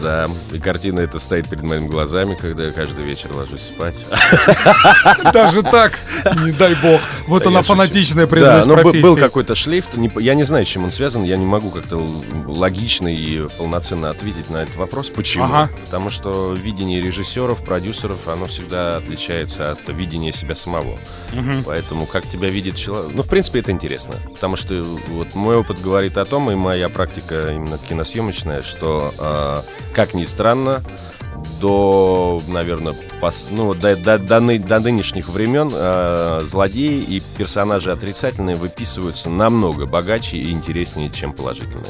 Да, 0.01 0.27
и 0.51 0.59
картина 0.59 0.99
эта 1.01 1.19
стоит 1.19 1.47
перед 1.49 1.63
моими 1.63 1.87
глазами, 1.87 2.35
когда 2.39 2.63
я 2.65 2.71
каждый 2.71 3.03
вечер 3.05 3.29
ложусь 3.33 3.61
спать. 3.61 3.95
Даже 5.33 5.63
так, 5.63 5.93
не 6.43 6.51
дай 6.51 6.75
бог. 6.75 7.01
Вот 7.27 7.43
Да, 7.43 7.49
она 7.49 7.59
я 7.59 7.63
фанатичная 7.63 8.25
Да, 8.25 8.29
преданность 8.31 8.67
но 8.67 8.75
б- 8.75 8.81
профессии. 8.81 9.01
был 9.03 9.15
какой-то 9.17 9.55
шлейф, 9.55 9.85
я 10.19 10.35
не 10.35 10.43
знаю, 10.43 10.65
с 10.65 10.69
чем 10.69 10.83
он 10.85 10.91
связан, 10.91 11.23
я 11.23 11.37
не 11.37 11.45
могу 11.45 11.69
как-то 11.69 12.05
логично 12.47 13.07
и 13.07 13.47
полноценно 13.57 14.09
ответить 14.09 14.49
на 14.49 14.57
этот 14.57 14.75
вопрос. 14.75 15.09
Почему? 15.09 15.47
Потому 15.85 16.09
что 16.09 16.53
видение 16.53 17.01
режиссеров, 17.01 17.63
продюсеров, 17.63 18.27
оно 18.27 18.45
всегда 18.47 18.97
отличается 18.97 19.71
от 19.71 19.79
видения 19.89 20.31
себя 20.31 20.55
самого. 20.55 20.97
Поэтому 21.65 22.05
как 22.05 22.24
тебя 22.25 22.49
видит 22.49 22.75
человек... 22.75 23.11
Ну, 23.13 23.23
в 23.23 23.29
принципе, 23.29 23.59
это 23.59 23.71
интересно. 23.71 24.15
Потому 24.33 24.55
что 24.55 24.81
вот 24.81 25.33
мой 25.35 25.55
опыт 25.55 25.81
говорит 25.81 26.17
о 26.17 26.25
том, 26.25 26.51
и 26.51 26.55
моя 26.55 26.89
практика 26.89 27.51
именно 27.51 27.77
киносъемочная, 27.77 28.61
что, 28.61 29.11
а, 29.19 29.63
как 29.93 30.13
ни 30.13 30.25
странно, 30.25 30.83
до, 31.59 32.41
наверное, 32.47 32.93
пос- 33.21 33.47
ну, 33.51 33.73
до, 33.73 33.95
до, 33.95 34.17
до 34.17 34.39
ны- 34.39 34.59
до 34.59 34.79
нынешних 34.79 35.29
времен 35.29 35.69
э, 35.73 36.41
злодеи 36.49 37.01
и 37.01 37.21
персонажи 37.37 37.91
отрицательные 37.91 38.55
выписываются 38.55 39.29
намного 39.29 39.85
богаче 39.85 40.37
и 40.37 40.51
интереснее, 40.51 41.09
чем 41.09 41.33
положительные. 41.33 41.85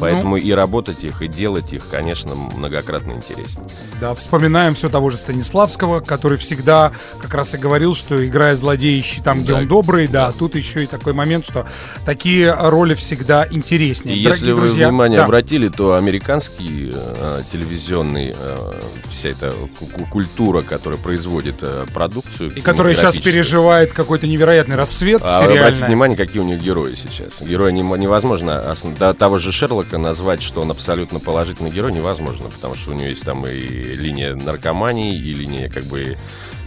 Поэтому 0.00 0.36
и 0.36 0.50
работать 0.50 1.04
их, 1.04 1.22
и 1.22 1.28
делать 1.28 1.72
их, 1.72 1.86
конечно, 1.88 2.34
многократно 2.34 3.12
интереснее. 3.12 3.66
Да, 4.00 4.14
вспоминаем 4.14 4.74
все 4.74 4.88
того 4.88 5.10
же 5.10 5.16
Станиславского, 5.16 6.00
который 6.00 6.36
всегда 6.36 6.92
как 7.22 7.32
раз 7.34 7.54
и 7.54 7.58
говорил, 7.58 7.94
что 7.94 8.26
играя 8.26 8.56
злодея, 8.56 9.00
ищи 9.00 9.22
там, 9.22 9.42
где 9.42 9.52
Да. 9.52 9.58
он 9.60 9.68
добрый, 9.68 10.08
да, 10.08 10.32
тут 10.32 10.56
еще 10.56 10.82
и 10.82 10.86
такой 10.86 11.12
момент, 11.12 11.46
что 11.46 11.66
такие 12.04 12.52
роли 12.52 12.94
всегда 12.94 13.46
интереснее. 13.48 14.16
И 14.16 14.22
Дорогие 14.24 14.46
если 14.48 14.52
вы 14.52 14.66
друзья, 14.66 14.88
внимание 14.88 15.18
да. 15.18 15.24
обратили, 15.24 15.68
то 15.68 15.94
американский 15.94 16.90
э, 16.92 17.42
телевизионный 17.52 18.34
э, 18.36 18.72
вся 19.14 19.30
эта 19.30 19.52
ку- 19.78 19.86
ку- 19.86 20.06
культура, 20.06 20.62
которая 20.62 20.98
производит 21.00 21.56
э, 21.62 21.86
продукцию, 21.92 22.50
и 22.54 22.60
которая 22.60 22.94
сейчас 22.94 23.16
переживает 23.18 23.92
какой-то 23.92 24.26
невероятный 24.26 24.76
расцвет 24.76 25.22
А 25.24 25.38
обратите 25.60 25.86
внимание, 25.86 26.16
какие 26.16 26.40
у 26.42 26.44
них 26.44 26.60
герои 26.60 26.94
сейчас. 26.94 27.40
Героя 27.46 27.72
не- 27.72 27.82
невозможно, 27.82 28.74
до 28.98 29.14
того 29.14 29.38
же 29.38 29.52
Шерлока 29.52 29.98
назвать, 29.98 30.42
что 30.42 30.60
он 30.62 30.70
абсолютно 30.70 31.20
положительный 31.20 31.70
герой, 31.70 31.92
невозможно, 31.92 32.48
потому 32.50 32.74
что 32.74 32.90
у 32.90 32.94
него 32.94 33.06
есть 33.08 33.24
там 33.24 33.46
и 33.46 33.52
линия 33.52 34.34
наркомании, 34.34 35.14
и 35.16 35.32
линия 35.32 35.68
как 35.68 35.84
бы 35.84 36.16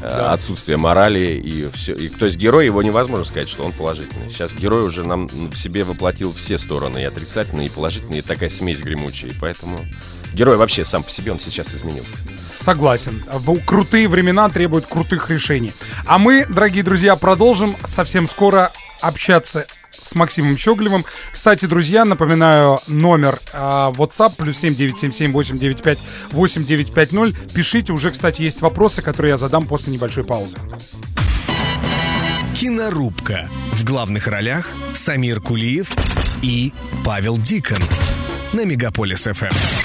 э, 0.01 0.07
отсутствия 0.07 0.77
морали, 0.77 1.39
и 1.43 1.69
все. 1.73 1.93
И, 1.93 2.09
то 2.09 2.25
есть 2.25 2.37
герой, 2.37 2.65
его 2.65 2.81
невозможно 2.83 3.25
сказать, 3.25 3.49
что 3.49 3.63
он 3.63 3.71
положительный. 3.71 4.29
Сейчас 4.31 4.53
герой 4.53 4.83
уже 4.85 5.03
нам 5.05 5.27
в 5.27 5.55
себе 5.55 5.83
воплотил 5.83 6.33
все 6.33 6.57
стороны, 6.57 6.99
и 6.99 7.03
отрицательные, 7.03 7.67
и 7.67 7.69
положительные, 7.69 8.19
и 8.19 8.21
такая 8.21 8.49
смесь 8.49 8.79
гремучая, 8.79 9.31
и 9.31 9.33
поэтому... 9.39 9.79
Герой 10.33 10.57
вообще 10.57 10.85
сам 10.85 11.01
по 11.03 11.09
себе, 11.09 11.31
он 11.31 11.39
сейчас 11.39 11.73
изменился. 11.73 12.09
Согласен. 12.67 13.23
В 13.31 13.59
крутые 13.61 14.09
времена 14.09 14.49
требуют 14.49 14.87
крутых 14.87 15.29
решений. 15.29 15.71
А 16.05 16.17
мы, 16.17 16.45
дорогие 16.45 16.83
друзья, 16.83 17.15
продолжим 17.15 17.77
совсем 17.85 18.27
скоро 18.27 18.73
общаться 18.99 19.65
с 19.89 20.13
Максимом 20.15 20.57
Щеглевым. 20.57 21.05
Кстати, 21.31 21.65
друзья, 21.65 22.03
напоминаю 22.03 22.79
номер 22.87 23.39
э, 23.53 23.57
WhatsApp 23.57 24.33
плюс 24.35 24.61
7977-895-8950. 24.61 27.53
Пишите, 27.53 27.93
уже, 27.93 28.11
кстати, 28.11 28.41
есть 28.41 28.59
вопросы, 28.59 29.01
которые 29.01 29.31
я 29.31 29.37
задам 29.37 29.65
после 29.65 29.93
небольшой 29.93 30.25
паузы. 30.25 30.57
Кинорубка. 32.53 33.49
В 33.71 33.85
главных 33.85 34.27
ролях 34.27 34.71
Самир 34.93 35.39
Кулиев 35.39 35.93
и 36.41 36.73
Павел 37.05 37.37
Дикон. 37.37 37.79
На 38.51 38.65
Мегаполис 38.65 39.23
ФМ. 39.23 39.76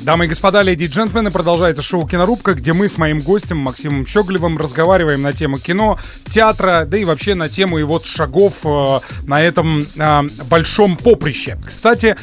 Дамы 0.00 0.26
и 0.26 0.28
господа, 0.28 0.62
леди 0.62 0.84
и 0.84 0.86
джентльмены, 0.86 1.30
продолжается 1.30 1.82
шоу 1.82 2.06
«Кинорубка», 2.06 2.54
где 2.54 2.72
мы 2.72 2.88
с 2.88 2.98
моим 2.98 3.18
гостем 3.18 3.58
Максимом 3.58 4.06
Щеглевым 4.06 4.56
разговариваем 4.56 5.22
на 5.22 5.32
тему 5.32 5.58
кино, 5.58 5.98
театра, 6.26 6.84
да 6.86 6.96
и 6.96 7.04
вообще 7.04 7.34
на 7.34 7.48
тему 7.48 7.78
его 7.78 8.00
шагов 8.00 8.54
э, 8.64 9.00
на 9.24 9.42
этом 9.42 9.80
э, 9.80 10.22
большом 10.48 10.96
поприще. 10.96 11.58
Кстати, 11.66 12.16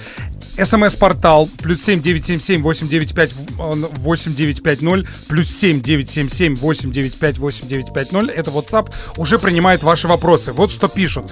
СМС-портал 0.63 1.49
плюс 1.61 1.83
семь 1.83 2.01
девять 2.01 2.25
семь 2.25 2.39
семь 2.39 2.61
восемь 2.61 2.87
девять 2.87 3.13
пять 3.13 3.31
восемь 3.57 4.33
девять 4.33 4.63
пять 4.63 4.81
ноль 4.81 5.07
плюс 5.27 5.49
семь 5.49 5.81
девять 5.81 6.09
семь 6.09 6.29
семь 6.29 6.55
восемь 6.55 6.91
девять 6.91 7.17
пять 7.19 7.37
восемь 7.37 7.67
девять 7.67 7.93
пять 7.93 8.11
ноль 8.11 8.31
это 8.31 8.51
WhatsApp 8.51 8.93
уже 9.17 9.39
принимает 9.39 9.83
ваши 9.83 10.07
вопросы. 10.07 10.53
Вот 10.53 10.71
что 10.71 10.87
пишут. 10.87 11.31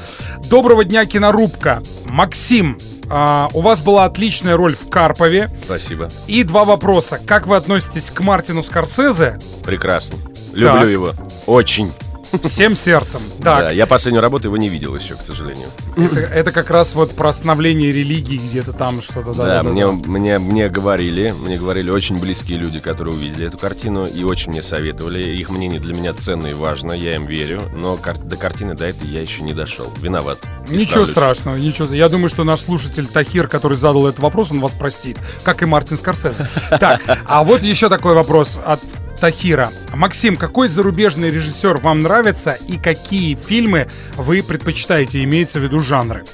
Доброго 0.50 0.84
дня, 0.84 1.06
кинорубка. 1.06 1.82
Максим, 2.06 2.78
а, 3.10 3.50
у 3.54 3.62
вас 3.62 3.82
была 3.82 4.06
отличная 4.06 4.58
роль 4.58 4.76
в 4.76 4.90
Карпове. 4.90 5.50
Спасибо. 5.64 6.10
И 6.28 6.44
два 6.44 6.66
вопроса. 6.66 7.20
Как 7.26 7.48
вы 7.48 7.56
относитесь 7.56 8.10
к 8.10 8.20
Мартину 8.22 8.64
Скорсезе? 8.64 9.40
Прекрасно. 9.64 10.18
Люблю 10.54 10.80
Так. 10.82 10.90
его. 10.90 11.14
Очень. 11.46 11.92
Всем 12.44 12.76
сердцем. 12.76 13.22
Да, 13.40 13.72
я 13.72 13.86
последнюю 13.86 14.22
работу 14.22 14.48
его 14.48 14.58
не 14.58 14.70
видел 14.70 14.96
еще, 14.96 15.16
к 15.16 15.22
сожалению. 15.22 15.68
это, 15.96 16.20
это 16.20 16.52
как 16.52 16.70
раз 16.70 16.96
вот 16.96 17.12
про 17.16 17.32
становление 17.34 17.92
религии 17.92 18.38
где-то 18.38 18.74
там 18.74 19.02
что-то. 19.02 19.34
Да, 19.34 19.62
да, 19.62 19.64
мне, 19.64 19.88
мне, 19.88 20.40
мне 20.40 20.70
говорили, 20.70 21.34
мне 21.46 21.58
говорили 21.58 21.90
очень 21.90 22.20
близкие 22.20 22.58
люди, 22.58 22.80
которые 22.80 23.16
увидели 23.16 23.48
эту 23.48 23.58
картину 23.58 24.06
и 24.06 24.24
очень 24.24 24.52
мне 24.52 24.62
советовали. 24.64 25.24
Их 25.24 25.50
мнение 25.50 25.80
для 25.80 25.94
меня 25.94 26.14
ценно 26.14 26.48
и 26.48 26.54
важно, 26.54 26.92
я 26.94 27.16
им 27.16 27.26
верю, 27.26 27.62
но 27.76 27.96
кар- 27.98 28.18
до 28.18 28.36
картины 28.38 28.74
до 28.76 28.86
этой 28.86 29.08
я 29.08 29.22
еще 29.22 29.44
не 29.44 29.54
дошел. 29.54 29.92
Виноват. 30.02 30.40
Ничего 30.70 31.04
Исправлюсь. 31.04 31.10
страшного, 31.10 31.58
ничего. 31.58 31.94
Я 31.94 32.10
думаю, 32.10 32.30
что 32.30 32.44
наш 32.44 32.62
слушатель 32.62 33.06
Тахир, 33.06 33.48
который 33.48 33.78
задал 33.78 34.08
этот 34.08 34.20
вопрос, 34.22 34.52
он 34.52 34.60
вас 34.60 34.74
простит, 34.74 35.18
как 35.44 35.62
и 35.62 35.66
Мартин 35.66 35.98
Скорсезе. 35.98 36.48
Так, 36.80 37.02
а 37.28 37.44
вот 37.44 37.64
еще 37.64 37.90
такой 37.90 38.14
вопрос 38.16 38.60
от 38.66 38.80
Тахира. 39.24 39.72
Максим, 39.94 40.36
какой 40.36 40.68
зарубежный 40.68 41.30
режиссер 41.30 41.78
вам 41.78 42.00
нравится 42.00 42.58
и 42.68 42.76
какие 42.76 43.36
фильмы 43.36 43.88
вы 44.18 44.44
предпочитаете? 44.44 45.24
Имеется 45.24 45.62
в 45.62 45.64
виду 45.64 45.80
жанры. 45.80 46.26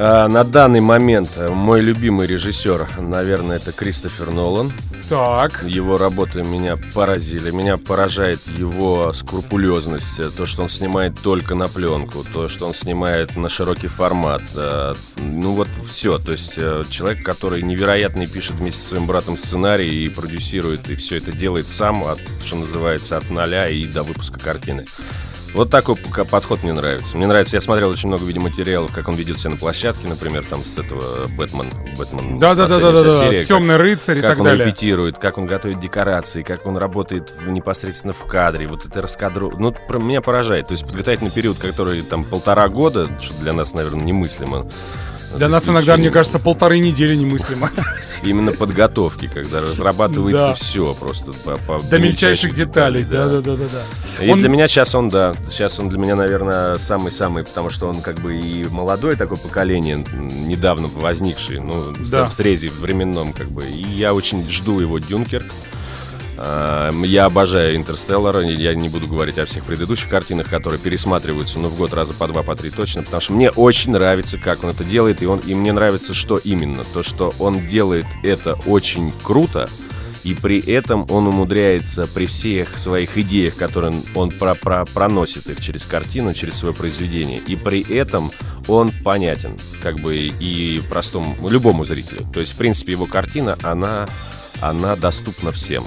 А, 0.00 0.28
на 0.28 0.44
данный 0.44 0.80
момент 0.80 1.28
э, 1.36 1.48
мой 1.48 1.80
любимый 1.80 2.26
режиссер, 2.28 2.86
наверное, 2.98 3.56
это 3.56 3.72
Кристофер 3.72 4.30
Нолан. 4.30 4.70
Так, 5.08 5.64
Его 5.64 5.96
работы 5.96 6.42
меня 6.42 6.76
поразили. 6.94 7.50
Меня 7.50 7.78
поражает 7.78 8.38
его 8.58 9.12
скрупулезность. 9.12 10.20
э, 10.20 10.30
То, 10.36 10.46
что 10.46 10.62
он 10.62 10.68
снимает 10.68 11.18
только 11.20 11.56
на 11.56 11.68
пленку. 11.68 12.24
То, 12.32 12.48
что 12.48 12.66
он 12.68 12.74
снимает 12.74 13.34
на 13.36 13.48
широкий 13.48 13.88
формат. 13.88 14.42
э, 14.54 14.92
Ну 15.16 15.52
вот 15.52 15.68
все. 15.88 16.18
То 16.18 16.30
есть 16.32 16.52
э, 16.58 16.84
человек, 16.88 17.24
который 17.24 17.62
невероятно 17.62 18.24
пишет 18.26 18.52
вместе 18.56 18.80
со 18.82 18.88
своим 18.90 19.06
братом 19.08 19.36
сценарий 19.36 20.04
и 20.04 20.08
продюсирует, 20.08 20.88
и 20.90 20.94
все 20.94 21.16
это 21.16 21.32
делает 21.32 21.66
сам, 21.66 22.04
от, 22.04 22.20
что 22.44 22.54
называется, 22.54 23.16
от 23.16 23.30
ноля 23.30 23.68
и 23.68 23.84
до 23.84 24.04
выпуска 24.04 24.38
картины. 24.38 24.84
Вот 25.54 25.70
такой 25.70 25.96
подход 26.30 26.62
мне 26.62 26.72
нравится. 26.72 27.16
Мне 27.16 27.26
нравится, 27.26 27.56
я 27.56 27.60
смотрел 27.60 27.90
очень 27.90 28.08
много 28.08 28.24
видеоматериалов, 28.24 28.92
как 28.92 29.08
он 29.08 29.14
ведет 29.16 29.38
себя 29.38 29.50
на 29.50 29.56
площадке, 29.56 30.06
например, 30.06 30.44
там 30.48 30.60
с 30.62 30.78
этого 30.78 31.26
Бэтмен, 31.36 31.66
Бэтмен. 31.96 32.38
да, 32.38 32.54
да, 32.54 32.66
да, 32.68 32.78
да, 32.78 32.92
да, 32.92 33.02
да, 33.02 33.18
серия, 33.18 33.38
как- 33.38 33.46
Темный 33.48 33.76
рыцарь 33.76 34.18
и 34.18 34.20
как 34.20 34.30
так 34.32 34.38
он 34.40 34.44
далее. 34.44 34.66
репетирует, 34.66 35.18
как 35.18 35.38
он 35.38 35.46
готовит 35.46 35.80
декорации, 35.80 36.42
как 36.42 36.66
он 36.66 36.76
работает 36.76 37.32
непосредственно 37.46 38.12
в 38.12 38.24
кадре, 38.26 38.66
вот 38.68 38.84
это 38.86 39.00
раскадру... 39.02 39.52
Ну, 39.58 39.72
про- 39.72 39.98
меня 39.98 40.20
поражает. 40.20 40.68
То 40.68 40.72
есть 40.72 40.86
подготовительный 40.86 41.30
период, 41.30 41.58
который 41.58 42.02
там 42.02 42.24
полтора 42.24 42.68
года, 42.68 43.08
что 43.20 43.34
для 43.40 43.52
нас, 43.52 43.72
наверное, 43.72 44.02
немыслимо, 44.04 44.66
Для 45.36 45.48
нас 45.48 45.68
иногда, 45.68 45.96
мне 45.96 46.10
кажется, 46.10 46.38
полторы 46.38 46.78
недели 46.78 47.14
немыслимо. 47.14 47.70
Именно 48.22 48.52
подготовки, 48.52 49.30
когда 49.32 49.60
разрабатывается 49.60 50.48
Да. 50.48 50.54
все 50.54 50.94
просто 50.94 51.30
До 51.90 51.98
мельчайших 51.98 52.52
деталей. 52.54 53.04
да. 53.04 53.26
Да-да-да. 53.40 54.24
И 54.24 54.32
для 54.34 54.48
меня 54.48 54.66
сейчас 54.66 54.94
он, 54.94 55.08
да, 55.08 55.34
сейчас 55.50 55.78
он 55.78 55.88
для 55.88 55.98
меня, 55.98 56.16
наверное, 56.16 56.78
самый-самый, 56.78 57.44
потому 57.44 57.70
что 57.70 57.88
он 57.88 58.00
как 58.00 58.16
бы 58.20 58.36
и 58.36 58.66
молодое 58.70 59.14
такое 59.16 59.38
поколение, 59.38 60.04
недавно 60.18 60.88
возникшее, 60.88 61.60
ну, 61.60 61.74
в- 61.74 62.10
Да. 62.10 62.28
в 62.28 62.32
срезе 62.32 62.70
временном, 62.70 63.32
как 63.32 63.48
бы. 63.50 63.64
И 63.66 63.82
я 63.84 64.14
очень 64.14 64.48
жду 64.50 64.80
его 64.80 64.98
Дюнкер. 64.98 65.44
А, 66.40 66.90
Я 67.04 67.24
обожаю 67.24 67.76
Интерстеллара, 67.76 68.42
и 68.42 68.54
я 68.54 68.74
не 68.74 68.88
буду 68.88 69.08
говорить 69.08 69.38
о 69.38 69.46
всех 69.46 69.64
предыдущих 69.64 70.08
картинах, 70.08 70.48
которые 70.48 70.78
пересматриваются, 70.78 71.58
ну, 71.58 71.68
в 71.68 71.76
год 71.76 71.92
раза 71.92 72.12
по 72.12 72.28
два, 72.28 72.42
по 72.42 72.54
три 72.54 72.70
точно, 72.70 73.02
потому 73.02 73.20
что 73.20 73.32
мне 73.32 73.50
очень 73.50 73.90
нравится, 73.90 74.38
как 74.38 74.62
он 74.62 74.70
это 74.70 74.84
делает, 74.84 75.20
и, 75.20 75.26
он, 75.26 75.40
и 75.40 75.54
мне 75.54 75.72
нравится, 75.72 76.14
что 76.14 76.36
именно. 76.36 76.84
То, 76.94 77.02
что 77.02 77.34
он 77.40 77.66
делает 77.66 78.06
это 78.22 78.54
очень 78.66 79.12
круто, 79.24 79.68
и 80.22 80.34
при 80.34 80.60
этом 80.60 81.06
он 81.10 81.26
умудряется 81.26 82.06
при 82.06 82.26
всех 82.26 82.76
своих 82.78 83.16
идеях, 83.18 83.56
которые 83.56 83.94
он 84.14 84.30
про- 84.30 84.54
про- 84.54 84.84
проносит 84.84 85.48
их 85.48 85.60
через 85.60 85.84
картину, 85.84 86.34
через 86.34 86.54
свое 86.54 86.74
произведение, 86.74 87.40
и 87.46 87.56
при 87.56 87.80
этом 87.94 88.30
он 88.68 88.90
понятен, 89.02 89.52
как 89.82 89.96
бы 90.00 90.16
и 90.16 90.82
простому, 90.88 91.36
любому 91.48 91.84
зрителю. 91.84 92.26
То 92.32 92.40
есть, 92.40 92.52
в 92.52 92.56
принципе, 92.56 92.92
его 92.92 93.06
картина, 93.06 93.56
она, 93.62 94.06
она 94.60 94.94
доступна 94.96 95.50
всем. 95.50 95.84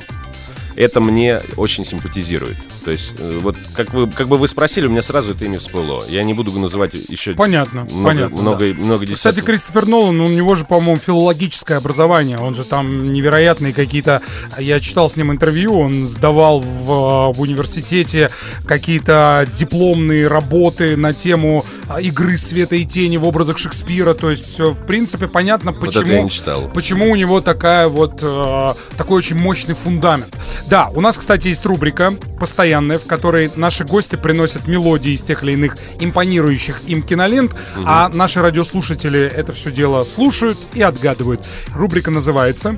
Это 0.76 1.00
мне 1.00 1.42
очень 1.58 1.86
симпатизирует. 1.86 2.58
То 2.84 2.92
есть, 2.92 3.14
э, 3.18 3.40
вот 3.42 3.56
как 3.76 3.94
вы, 3.94 4.10
как 4.10 4.28
бы 4.28 4.38
вы 4.38 4.48
спросили, 4.48 4.88
у 4.88 4.90
меня 4.90 5.02
сразу 5.02 5.32
это 5.32 5.46
имя 5.46 5.60
всплыло. 5.60 6.04
Я 6.10 6.24
не 6.24 6.34
буду 6.34 6.52
называть 6.60 6.94
еще 6.94 7.34
Понятно, 7.34 7.82
много, 7.84 8.04
понятно. 8.04 8.42
много, 8.42 8.74
да. 8.74 8.84
много 8.84 9.06
Кстати, 9.06 9.36
десятков. 9.36 9.46
Кристофер 9.46 9.86
Нолан, 9.88 10.20
у 10.22 10.28
него 10.28 10.56
же, 10.56 10.66
по-моему, 10.66 11.00
филологическое 11.00 11.78
образование. 11.78 12.38
Он 12.38 12.56
же 12.56 12.64
там 12.64 13.14
невероятные 13.14 13.74
какие-то... 13.74 14.22
Я 14.58 14.80
читал 14.80 15.10
с 15.10 15.16
ним 15.16 15.32
интервью, 15.32 15.80
он 15.80 16.08
сдавал 16.08 16.60
в, 16.60 17.34
в 17.34 17.42
университете 17.42 18.30
какие-то 18.66 19.48
дипломные 19.58 20.28
работы 20.28 20.96
на 20.96 21.14
тему 21.14 21.66
игры 22.00 22.38
света 22.38 22.76
и 22.76 22.86
тени 22.86 23.18
в 23.18 23.26
образах 23.26 23.58
Шекспира. 23.58 24.14
То 24.14 24.32
есть, 24.32 24.60
в 24.60 24.86
принципе, 24.86 25.28
понятно, 25.28 25.72
Вот 25.72 25.94
почему... 25.94 26.30
читал. 26.30 26.70
Почему 26.74 27.12
у 27.12 27.16
него 27.16 27.42
такая 27.42 27.88
вот 27.88 28.20
э, 28.22 28.74
такой 28.98 29.18
очень 29.18 29.38
мощный 29.38 29.76
фундамент? 29.76 30.36
Да, 30.68 30.90
у 30.94 31.02
нас, 31.02 31.18
кстати, 31.18 31.50
есть 31.50 31.66
рубрика 31.66 32.14
постоянная, 32.40 32.98
в 32.98 33.06
которой 33.06 33.52
наши 33.56 33.84
гости 33.84 34.16
приносят 34.16 34.68
мелодии 34.68 35.14
из 35.14 35.22
тех 35.22 35.44
или 35.44 35.54
иных 35.54 35.78
импонирующих 36.00 36.82
им 36.88 37.02
кинолент, 37.04 37.56
а 37.86 38.10
наши 38.10 38.42
радиослушатели 38.42 39.22
это 39.22 39.54
все 39.54 39.72
дело 39.72 40.04
слушают 40.04 40.58
и 40.74 40.82
отгадывают. 40.82 41.46
Рубрика 41.74 42.12
называется 42.12 42.78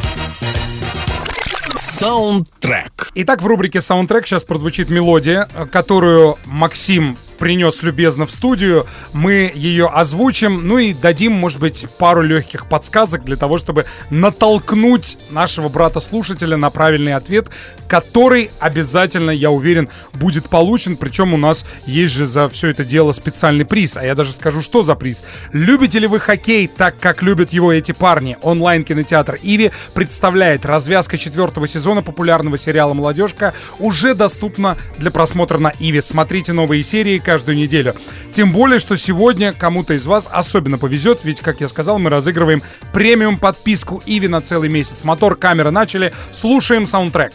Саундтрек. 2.03 3.11
Итак, 3.15 3.41
в 3.41 3.47
рубрике 3.47 3.79
саундтрек 3.79 4.27
сейчас 4.27 4.43
прозвучит 4.43 4.89
мелодия, 4.89 5.47
которую 5.71 6.35
Максим 6.45 7.15
принес 7.37 7.83
любезно 7.83 8.25
в 8.25 8.31
студию. 8.31 8.85
Мы 9.13 9.51
ее 9.53 9.87
озвучим, 9.87 10.67
ну 10.67 10.77
и 10.77 10.93
дадим, 10.93 11.33
может 11.33 11.59
быть, 11.59 11.85
пару 11.97 12.21
легких 12.21 12.67
подсказок 12.67 13.23
для 13.23 13.35
того, 13.35 13.57
чтобы 13.57 13.85
натолкнуть 14.09 15.17
нашего 15.29 15.69
брата-слушателя 15.69 16.57
на 16.57 16.69
правильный 16.69 17.13
ответ, 17.13 17.47
который 17.87 18.49
обязательно, 18.59 19.31
я 19.31 19.51
уверен, 19.51 19.89
будет 20.13 20.49
получен. 20.49 20.97
Причем 20.97 21.33
у 21.33 21.37
нас 21.37 21.65
есть 21.85 22.13
же 22.13 22.25
за 22.27 22.49
все 22.49 22.69
это 22.69 22.83
дело 22.83 23.11
специальный 23.11 23.65
приз. 23.65 23.97
А 23.97 24.05
я 24.05 24.15
даже 24.15 24.31
скажу, 24.31 24.61
что 24.61 24.83
за 24.83 24.95
приз. 24.95 25.23
Любите 25.51 25.99
ли 25.99 26.07
вы 26.07 26.19
хоккей 26.19 26.67
так, 26.67 26.97
как 26.99 27.21
любят 27.21 27.53
его 27.53 27.71
эти 27.71 27.91
парни? 27.91 28.37
Онлайн-кинотеатр 28.41 29.39
Иви 29.41 29.71
представляет 29.93 30.65
развязка 30.65 31.17
четвертого 31.17 31.67
сезона 31.67 32.01
популярного 32.01 32.57
сериала 32.57 32.93
«Молодежка» 32.93 33.53
уже 33.79 34.15
доступна 34.15 34.77
для 34.97 35.11
просмотра 35.11 35.57
на 35.57 35.73
Иви. 35.79 36.01
Смотрите 36.01 36.53
новые 36.53 36.83
серии 36.83 37.19
каждую 37.23 37.57
неделю. 37.57 37.95
Тем 38.31 38.51
более, 38.51 38.79
что 38.79 38.95
сегодня 38.97 39.53
кому-то 39.53 39.93
из 39.95 40.05
вас 40.05 40.27
особенно 40.31 40.77
повезет, 40.77 41.23
ведь, 41.23 41.41
как 41.41 41.61
я 41.61 41.67
сказал, 41.67 41.97
мы 41.99 42.09
разыгрываем 42.09 42.61
премиум 42.93 43.37
подписку 43.37 44.01
Иви 44.05 44.27
на 44.27 44.41
целый 44.41 44.69
месяц. 44.69 45.03
Мотор, 45.03 45.35
камера 45.35 45.71
начали. 45.71 46.13
Слушаем 46.31 46.85
саундтрек. 46.85 47.33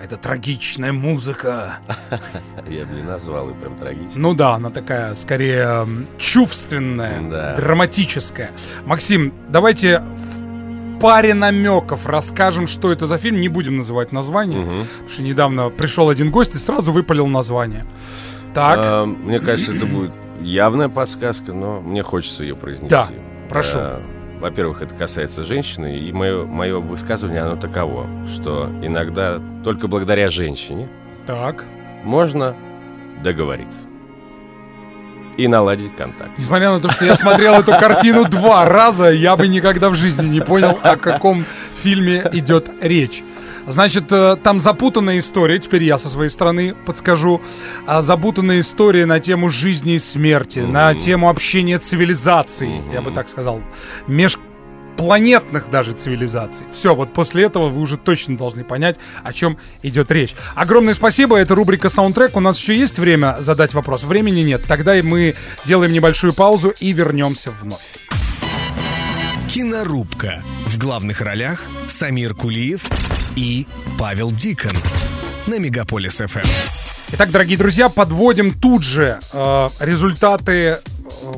Это 0.00 0.16
трагичная 0.16 0.92
музыка. 0.92 1.78
Я 2.68 2.84
бы 2.86 2.94
не 2.94 3.02
назвал 3.02 3.48
ее 3.48 3.54
прям 3.56 3.76
трагично. 3.76 4.12
Ну 4.14 4.32
да, 4.32 4.54
она 4.54 4.70
такая, 4.70 5.14
скорее, 5.16 5.64
м, 5.82 6.06
чувственная, 6.18 7.20
Да. 7.28 7.54
драматическая. 7.56 8.52
Максим, 8.86 9.34
давайте 9.48 9.98
в 9.98 10.37
паре 11.00 11.34
намеков 11.34 12.06
расскажем, 12.06 12.66
что 12.66 12.92
это 12.92 13.06
за 13.06 13.18
фильм. 13.18 13.40
Не 13.40 13.48
будем 13.48 13.76
называть 13.76 14.12
название, 14.12 14.60
потому 14.60 15.08
что 15.08 15.22
недавно 15.22 15.70
пришел 15.70 16.08
один 16.08 16.30
гость 16.30 16.54
и 16.54 16.58
сразу 16.58 16.92
выпалил 16.92 17.26
название. 17.26 17.86
Так, 18.54 18.78
А, 18.82 19.04
мне 19.04 19.40
кажется, 19.40 19.72
это 19.74 19.86
будет 19.86 20.12
явная 20.40 20.88
подсказка, 20.88 21.52
но 21.52 21.80
мне 21.80 22.02
хочется 22.02 22.44
ее 22.44 22.56
произнести. 22.56 22.88
Да, 22.90 23.08
прошу. 23.48 23.78
А, 23.78 24.02
Во-первых, 24.40 24.82
это 24.82 24.94
касается 24.94 25.42
женщины, 25.42 25.98
и 25.98 26.12
мое, 26.12 26.46
мое 26.46 26.78
высказывание, 26.78 27.42
оно 27.42 27.56
таково, 27.56 28.06
что 28.32 28.70
иногда 28.82 29.40
только 29.64 29.88
благодаря 29.88 30.28
женщине 30.28 30.88
так. 31.26 31.64
можно 32.04 32.54
договориться 33.24 33.87
и 35.38 35.46
наладить 35.46 35.94
контакт. 35.96 36.32
Несмотря 36.36 36.72
на 36.72 36.80
то, 36.80 36.90
что 36.90 37.06
я 37.06 37.14
смотрел 37.14 37.54
эту 37.54 37.72
картину 37.72 38.24
два 38.24 38.66
раза, 38.66 39.10
я 39.10 39.36
бы 39.36 39.48
никогда 39.48 39.88
в 39.88 39.94
жизни 39.94 40.26
не 40.26 40.40
понял, 40.40 40.78
о 40.82 40.96
каком 40.96 41.46
фильме 41.82 42.28
идет 42.32 42.68
речь. 42.82 43.22
Значит, 43.68 44.10
э, 44.10 44.36
там 44.42 44.60
запутанная 44.60 45.18
история, 45.18 45.58
теперь 45.58 45.84
я 45.84 45.98
со 45.98 46.08
своей 46.08 46.30
стороны 46.30 46.74
подскажу. 46.86 47.42
А, 47.86 48.00
Запутанная 48.00 48.60
история 48.60 49.04
на 49.04 49.20
тему 49.20 49.50
жизни 49.50 49.94
и 49.94 49.98
смерти, 49.98 50.60
на 50.60 50.94
тему 50.94 51.28
общения 51.28 51.78
цивилизаций, 51.78 52.80
я 52.92 53.02
бы 53.02 53.10
так 53.10 53.28
сказал, 53.28 53.60
межпланетных 54.98 55.70
даже 55.70 55.92
цивилизаций. 55.92 56.66
Все, 56.74 56.94
вот 56.94 57.12
после 57.12 57.44
этого 57.44 57.68
вы 57.68 57.80
уже 57.80 57.96
точно 57.96 58.36
должны 58.36 58.64
понять, 58.64 58.96
о 59.22 59.32
чем 59.32 59.56
идет 59.82 60.10
речь. 60.10 60.34
Огромное 60.56 60.94
спасибо, 60.94 61.36
это 61.36 61.54
рубрика 61.54 61.88
«Саундтрек». 61.88 62.36
У 62.36 62.40
нас 62.40 62.58
еще 62.58 62.76
есть 62.76 62.98
время 62.98 63.36
задать 63.38 63.74
вопрос? 63.74 64.02
Времени 64.02 64.40
нет. 64.40 64.62
Тогда 64.66 64.96
и 64.96 65.02
мы 65.02 65.34
делаем 65.64 65.92
небольшую 65.92 66.32
паузу 66.32 66.72
и 66.80 66.92
вернемся 66.92 67.52
вновь. 67.62 67.94
Кинорубка. 69.48 70.42
В 70.66 70.78
главных 70.78 71.20
ролях 71.20 71.62
Самир 71.86 72.34
Кулиев 72.34 72.82
и 73.36 73.66
Павел 73.98 74.32
Дикон. 74.32 74.72
На 75.46 75.58
Мегаполис 75.58 76.16
ФМ. 76.18 76.46
Итак, 77.12 77.30
дорогие 77.30 77.56
друзья, 77.56 77.88
подводим 77.88 78.50
тут 78.50 78.82
же 78.82 79.18
э, 79.32 79.68
результаты 79.80 80.78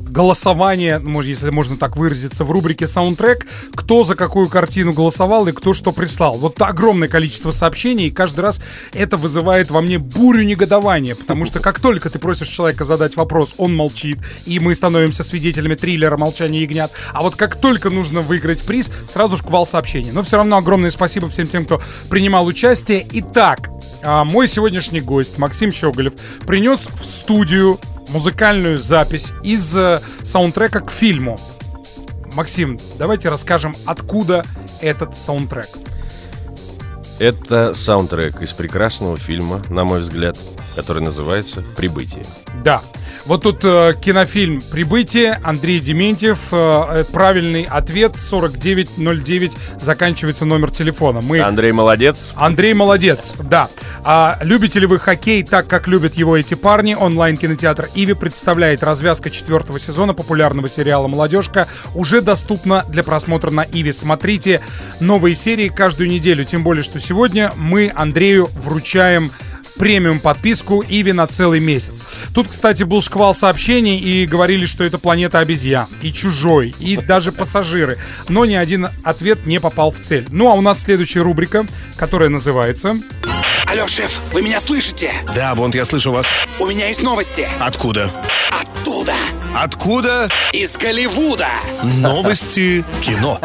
голосования, 0.02 0.98
ну, 0.98 1.10
может, 1.10 1.30
если 1.30 1.50
можно 1.50 1.76
так 1.76 1.96
выразиться, 1.96 2.44
в 2.44 2.50
рубрике 2.50 2.86
«Саундтрек». 2.86 3.46
Кто 3.74 4.04
за 4.04 4.14
какую 4.14 4.48
картину 4.48 4.92
голосовал 4.92 5.46
и 5.48 5.52
кто 5.52 5.74
что 5.74 5.92
прислал. 5.92 6.36
Вот 6.38 6.60
огромное 6.60 7.08
количество 7.08 7.50
сообщений, 7.50 8.08
и 8.08 8.10
каждый 8.10 8.40
раз 8.40 8.60
это 8.92 9.16
вызывает 9.16 9.70
во 9.70 9.80
мне 9.80 9.98
бурю 9.98 10.42
негодования, 10.44 11.14
потому 11.14 11.44
что 11.44 11.60
как 11.60 11.80
только 11.80 12.10
ты 12.10 12.18
просишь 12.18 12.48
человека 12.48 12.84
задать 12.84 13.16
вопрос, 13.16 13.54
он 13.58 13.74
молчит, 13.74 14.18
и 14.46 14.58
мы 14.60 14.74
становимся 14.74 15.22
свидетелями 15.22 15.74
триллера 15.74 16.16
«Молчание 16.16 16.62
ягнят». 16.62 16.92
А 17.12 17.22
вот 17.22 17.36
как 17.36 17.56
только 17.56 17.90
нужно 17.90 18.20
выиграть 18.20 18.62
приз, 18.62 18.90
сразу 19.12 19.36
шквал 19.36 19.66
сообщений. 19.66 20.10
Но 20.12 20.22
все 20.22 20.36
равно 20.36 20.56
огромное 20.56 20.90
спасибо 20.90 21.28
всем 21.28 21.46
тем, 21.46 21.64
кто 21.64 21.80
принимал 22.08 22.46
участие. 22.46 23.06
Итак, 23.12 23.70
а, 24.02 24.24
мой 24.24 24.48
сегодняшний 24.48 25.00
гость 25.00 25.38
Максим 25.38 25.72
Щеголев 25.72 26.14
принес 26.46 26.86
в 26.86 27.04
студию 27.04 27.78
музыкальную 28.10 28.78
запись 28.78 29.32
из 29.42 29.74
э, 29.76 30.00
саундтрека 30.24 30.80
к 30.80 30.90
фильму. 30.90 31.38
Максим, 32.34 32.78
давайте 32.98 33.28
расскажем, 33.28 33.74
откуда 33.86 34.44
этот 34.80 35.16
саундтрек. 35.16 35.68
Это 37.18 37.74
саундтрек 37.74 38.40
из 38.40 38.52
прекрасного 38.52 39.16
фильма, 39.16 39.60
на 39.68 39.84
мой 39.84 40.00
взгляд, 40.00 40.38
который 40.74 41.02
называется 41.02 41.62
«Прибытие». 41.76 42.24
Да. 42.64 42.80
Вот 43.26 43.42
тут 43.42 43.64
э, 43.64 43.94
кинофильм 44.00 44.60
«Прибытие», 44.60 45.40
Андрей 45.44 45.78
Дементьев, 45.78 46.48
э, 46.52 47.04
правильный 47.12 47.64
ответ 47.64 48.16
4909, 48.16 49.52
заканчивается 49.80 50.44
номер 50.44 50.70
телефона. 50.70 51.20
Мы... 51.20 51.40
Андрей 51.40 51.72
молодец. 51.72 52.32
Андрей 52.36 52.74
молодец, 52.74 53.34
да. 53.38 53.68
А 54.04 54.38
любите 54.42 54.78
ли 54.78 54.86
вы 54.86 54.98
хоккей 54.98 55.42
так, 55.42 55.66
как 55.66 55.86
любят 55.86 56.14
его 56.14 56.36
эти 56.36 56.54
парни? 56.54 56.94
Онлайн-кинотеатр 56.94 57.88
«Иви» 57.94 58.14
представляет 58.14 58.82
развязка 58.82 59.30
четвертого 59.30 59.78
сезона 59.78 60.14
популярного 60.14 60.68
сериала 60.68 61.06
«Молодежка». 61.06 61.68
Уже 61.94 62.22
доступна 62.22 62.84
для 62.88 63.02
просмотра 63.02 63.50
на 63.50 63.64
«Иви». 63.64 63.92
Смотрите 63.92 64.60
новые 65.00 65.34
серии 65.34 65.68
каждую 65.68 66.08
неделю. 66.08 66.44
Тем 66.44 66.62
более, 66.62 66.82
что 66.82 66.98
сегодня 66.98 67.52
мы 67.56 67.92
Андрею 67.94 68.48
вручаем 68.54 69.30
премиум 69.80 70.20
подписку 70.20 70.84
Иви 70.86 71.12
на 71.12 71.26
целый 71.26 71.58
месяц. 71.58 71.94
Тут, 72.34 72.48
кстати, 72.48 72.82
был 72.82 73.00
шквал 73.00 73.32
сообщений 73.32 73.98
и 73.98 74.26
говорили, 74.26 74.66
что 74.66 74.84
это 74.84 74.98
планета 74.98 75.38
обезьян, 75.38 75.86
и 76.02 76.12
чужой, 76.12 76.74
и 76.78 76.98
даже 76.98 77.32
пассажиры. 77.32 77.96
Но 78.28 78.44
ни 78.44 78.54
один 78.54 78.88
ответ 79.02 79.46
не 79.46 79.58
попал 79.58 79.90
в 79.90 79.98
цель. 79.98 80.26
Ну 80.30 80.50
а 80.50 80.54
у 80.54 80.60
нас 80.60 80.82
следующая 80.82 81.22
рубрика, 81.22 81.66
которая 81.96 82.28
называется... 82.28 82.94
Алло, 83.66 83.88
шеф, 83.88 84.20
вы 84.34 84.42
меня 84.42 84.60
слышите? 84.60 85.10
Да, 85.34 85.54
Бонд, 85.54 85.74
я 85.74 85.86
слышу 85.86 86.12
вас. 86.12 86.26
У 86.58 86.66
меня 86.66 86.88
есть 86.88 87.02
новости. 87.02 87.48
Откуда? 87.58 88.10
Оттуда. 88.50 89.14
Откуда? 89.54 90.28
Из 90.52 90.76
Голливуда. 90.76 91.48
Новости 91.82 92.84
кино. 93.00 93.40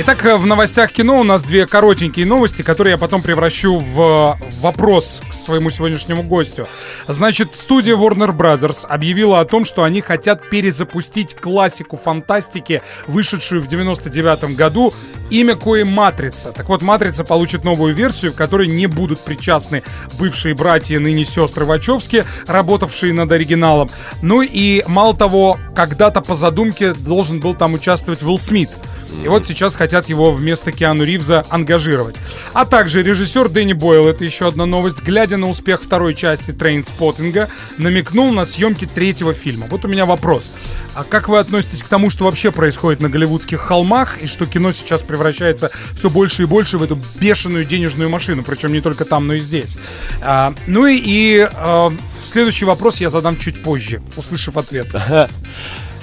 Итак, 0.00 0.22
в 0.22 0.46
новостях 0.46 0.92
кино 0.92 1.18
у 1.18 1.24
нас 1.24 1.42
две 1.42 1.66
коротенькие 1.66 2.24
новости, 2.24 2.62
которые 2.62 2.92
я 2.92 2.98
потом 2.98 3.20
превращу 3.20 3.80
в 3.80 4.38
вопрос 4.60 5.20
к 5.28 5.34
своему 5.34 5.70
сегодняшнему 5.70 6.22
гостю. 6.22 6.68
Значит, 7.08 7.56
студия 7.56 7.96
Warner 7.96 8.30
Brothers 8.30 8.86
объявила 8.86 9.40
о 9.40 9.44
том, 9.44 9.64
что 9.64 9.82
они 9.82 10.00
хотят 10.00 10.48
перезапустить 10.50 11.34
классику 11.34 11.96
фантастики, 11.96 12.80
вышедшую 13.08 13.60
в 13.60 13.66
99 13.66 14.54
году, 14.54 14.94
имя 15.30 15.56
кое 15.56 15.84
«Матрица». 15.84 16.52
Так 16.52 16.68
вот, 16.68 16.80
«Матрица» 16.80 17.24
получит 17.24 17.64
новую 17.64 17.92
версию, 17.92 18.32
в 18.32 18.36
которой 18.36 18.68
не 18.68 18.86
будут 18.86 19.18
причастны 19.18 19.82
бывшие 20.16 20.54
братья, 20.54 21.00
ныне 21.00 21.24
сестры 21.24 21.64
Вачовски, 21.64 22.24
работавшие 22.46 23.12
над 23.12 23.32
оригиналом. 23.32 23.90
Ну 24.22 24.42
и, 24.42 24.84
мало 24.86 25.16
того, 25.16 25.58
когда-то 25.74 26.20
по 26.20 26.36
задумке 26.36 26.94
должен 26.94 27.40
был 27.40 27.54
там 27.54 27.74
участвовать 27.74 28.22
Уилл 28.22 28.38
Смит– 28.38 28.70
и 29.24 29.28
вот 29.28 29.46
сейчас 29.46 29.74
хотят 29.74 30.08
его 30.08 30.32
вместо 30.32 30.72
Киану 30.72 31.04
Ривза 31.04 31.44
ангажировать. 31.50 32.16
А 32.52 32.64
также 32.64 33.02
режиссер 33.02 33.48
Дэнни 33.48 33.72
Бойл, 33.72 34.06
это 34.06 34.24
еще 34.24 34.48
одна 34.48 34.66
новость, 34.66 35.02
глядя 35.02 35.36
на 35.36 35.48
успех 35.48 35.82
второй 35.82 36.14
части 36.14 36.52
Трейнспоттинга, 36.52 37.48
намекнул 37.78 38.32
на 38.32 38.44
съемки 38.44 38.86
третьего 38.86 39.34
фильма. 39.34 39.66
Вот 39.70 39.84
у 39.84 39.88
меня 39.88 40.06
вопрос. 40.06 40.50
А 40.94 41.04
как 41.04 41.28
вы 41.28 41.38
относитесь 41.38 41.82
к 41.82 41.88
тому, 41.88 42.10
что 42.10 42.24
вообще 42.24 42.50
происходит 42.50 43.00
на 43.00 43.08
голливудских 43.08 43.60
холмах, 43.60 44.18
и 44.22 44.26
что 44.26 44.46
кино 44.46 44.72
сейчас 44.72 45.02
превращается 45.02 45.70
все 45.96 46.10
больше 46.10 46.42
и 46.42 46.46
больше 46.46 46.78
в 46.78 46.82
эту 46.82 46.98
бешеную 47.20 47.64
денежную 47.64 48.10
машину, 48.10 48.42
причем 48.44 48.72
не 48.72 48.80
только 48.80 49.04
там, 49.04 49.26
но 49.26 49.34
и 49.34 49.38
здесь? 49.38 49.76
А, 50.22 50.52
ну 50.66 50.86
и, 50.86 50.96
и 50.96 51.48
а, 51.52 51.92
следующий 52.24 52.64
вопрос 52.64 53.00
я 53.00 53.10
задам 53.10 53.36
чуть 53.36 53.62
позже, 53.62 54.02
услышав 54.16 54.56
ответ. 54.56 54.88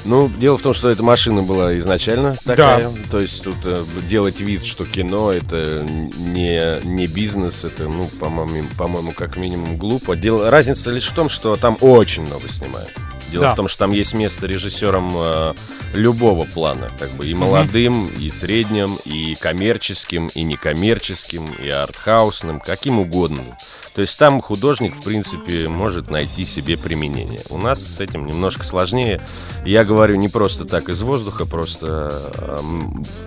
Ну, 0.05 0.29
дело 0.39 0.57
в 0.57 0.61
том, 0.61 0.73
что 0.73 0.89
эта 0.89 1.03
машина 1.03 1.41
была 1.41 1.75
изначально 1.77 2.35
такая. 2.45 2.81
Да. 2.81 2.91
То 3.09 3.19
есть 3.19 3.43
тут 3.43 3.55
э, 3.63 3.83
делать 4.07 4.39
вид, 4.39 4.63
что 4.63 4.85
кино 4.85 5.31
это 5.31 5.83
не, 5.83 6.83
не 6.85 7.07
бизнес, 7.07 7.63
это, 7.63 7.89
ну, 7.89 8.07
по-моему, 8.19 8.67
по-моему, 8.77 9.11
как 9.13 9.35
минимум 9.35 9.77
глупо. 9.77 10.15
Дело, 10.15 10.51
разница 10.51 10.91
лишь 10.91 11.07
в 11.07 11.15
том, 11.15 11.27
что 11.27 11.55
там 11.55 11.77
очень 11.81 12.23
много 12.23 12.47
снимают. 12.47 12.91
Дело 13.31 13.45
да. 13.45 13.53
в 13.53 13.55
том, 13.55 13.67
что 13.67 13.79
там 13.79 13.91
есть 13.91 14.13
место 14.13 14.45
режиссерам 14.45 15.11
э, 15.15 15.53
любого 15.93 16.43
плана, 16.43 16.91
как 16.99 17.09
бы 17.11 17.27
и 17.27 17.33
молодым, 17.33 18.05
mm-hmm. 18.05 18.21
и 18.21 18.31
средним, 18.31 18.97
и 19.05 19.35
коммерческим, 19.35 20.27
и 20.27 20.43
некоммерческим, 20.43 21.45
и 21.61 21.67
артхаусным, 21.69 22.59
каким 22.59 22.99
угодно. 22.99 23.57
То 23.95 24.01
есть 24.01 24.19
там 24.19 24.41
художник, 24.41 24.93
в 24.93 25.03
принципе, 25.03 25.69
может 25.69 26.09
найти 26.09 26.43
себе 26.43 26.77
применение. 26.77 27.39
У 27.49 27.57
нас 27.57 27.81
с 27.81 28.01
этим 28.01 28.25
немножко 28.25 28.65
сложнее. 28.65 29.21
Я 29.65 29.85
говорю 29.85 30.15
не 30.15 30.27
просто 30.27 30.65
так 30.65 30.89
из 30.89 31.01
воздуха, 31.01 31.45
просто, 31.45 32.11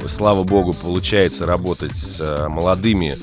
слава 0.07 0.44
богу, 0.44 0.74
получается 0.74 1.46
работать 1.46 1.96
с 1.96 2.20
э, 2.20 2.48
молодыми 2.48 3.16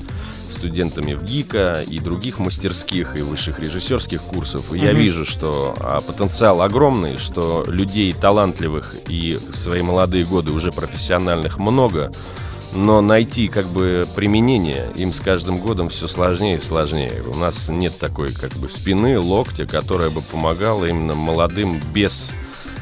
студентами 0.56 1.14
в 1.14 1.24
ГИКа 1.24 1.84
и 1.88 2.00
других 2.00 2.40
мастерских 2.40 3.16
и 3.16 3.22
высших 3.22 3.60
режиссерских 3.60 4.22
курсов. 4.24 4.74
И 4.74 4.78
mm-hmm. 4.78 4.86
я 4.86 4.94
вижу, 4.94 5.26
что 5.26 5.76
а, 5.80 6.02
потенциал 6.02 6.64
огромный, 6.64 7.18
что 7.18 7.64
людей 7.68 8.12
талантливых 8.14 8.96
и 9.08 9.38
в 9.38 9.56
свои 9.56 9.84
молодые 9.84 10.26
годы 10.26 10.52
уже 10.52 10.72
профессиональных 10.72 11.60
много 11.60 12.12
но 12.76 13.02
найти 13.02 13.48
как 13.48 13.66
бы 13.68 14.06
применение 14.16 14.92
им 14.96 15.14
с 15.14 15.20
каждым 15.20 15.60
годом 15.60 15.90
все 15.90 16.08
сложнее 16.08 16.58
и 16.58 16.62
сложнее. 16.62 17.24
У 17.26 17.38
нас 17.38 17.70
нет 17.70 17.98
такой 17.98 18.34
как 18.34 18.52
бы 18.54 18.70
спины, 18.70 19.20
локтя, 19.20 19.66
которая 19.66 20.10
бы 20.10 20.22
помогала 20.22 20.86
именно 20.86 21.16
молодым 21.16 21.80
без 21.94 22.32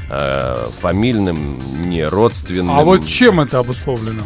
э, 0.10 0.68
фамильным, 0.82 1.60
не 1.86 2.06
родственным. 2.06 2.72
А 2.72 2.84
вот 2.84 3.06
чем 3.06 3.40
это 3.40 3.60
обусловлено? 3.60 4.24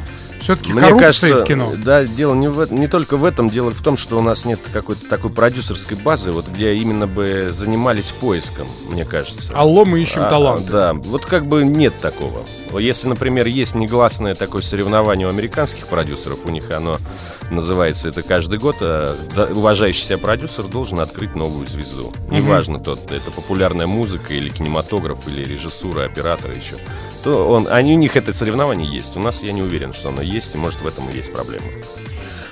Все-таки 0.47 0.71
Мне 0.71 0.79
коррупция 0.79 1.31
кажется, 1.31 1.43
в 1.43 1.45
кино. 1.45 1.73
Да, 1.75 2.05
дело 2.05 2.33
не, 2.33 2.47
в, 2.47 2.71
не 2.71 2.87
только 2.87 3.17
в 3.17 3.25
этом, 3.25 3.49
дело 3.49 3.69
в 3.71 3.81
том, 3.81 3.97
что 3.97 4.17
у 4.17 4.21
нас 4.21 4.45
нет 4.45 4.61
какой-то 4.71 5.05
такой 5.09 5.29
продюсерской 5.29 5.97
базы, 5.97 6.31
вот 6.31 6.47
где 6.47 6.73
именно 6.73 7.05
бы 7.05 7.49
занимались 7.51 8.11
поиском, 8.11 8.65
мне 8.89 9.03
кажется. 9.03 9.51
Алло, 9.53 9.83
мы 9.83 10.01
ищем 10.01 10.21
а, 10.21 10.29
талант. 10.29 10.65
Да, 10.71 10.93
вот 10.93 11.25
как 11.25 11.45
бы 11.45 11.65
нет 11.65 11.97
такого. 11.97 12.45
Если, 12.79 13.09
например, 13.09 13.45
есть 13.45 13.75
негласное 13.75 14.35
такое 14.35 14.61
соревнование 14.61 15.27
у 15.27 15.29
американских 15.29 15.85
продюсеров, 15.87 16.45
у 16.45 16.49
них 16.49 16.71
оно 16.71 16.95
называется 17.49 18.07
это 18.07 18.23
каждый 18.23 18.57
год, 18.57 18.77
а 18.79 19.17
уважающий 19.53 20.05
себя 20.05 20.17
продюсер 20.17 20.63
должен 20.63 21.01
открыть 21.01 21.35
новую 21.35 21.67
звезду. 21.67 22.13
Неважно, 22.31 22.79
тот, 22.79 23.11
это 23.11 23.31
популярная 23.31 23.87
музыка 23.87 24.33
или 24.33 24.47
кинематограф, 24.47 25.27
или 25.27 25.43
режиссура, 25.43 26.05
оператор 26.05 26.51
еще 26.51 26.75
то 27.23 27.49
он, 27.49 27.67
они, 27.69 27.93
у 27.93 27.97
них 27.97 28.15
это 28.15 28.33
соревнование 28.33 28.91
есть. 28.91 29.15
У 29.15 29.19
нас 29.19 29.43
я 29.43 29.51
не 29.51 29.61
уверен, 29.61 29.93
что 29.93 30.09
оно 30.09 30.21
есть, 30.21 30.55
и 30.55 30.57
может 30.57 30.81
в 30.81 30.87
этом 30.87 31.09
и 31.09 31.15
есть 31.15 31.31
проблема. 31.31 31.65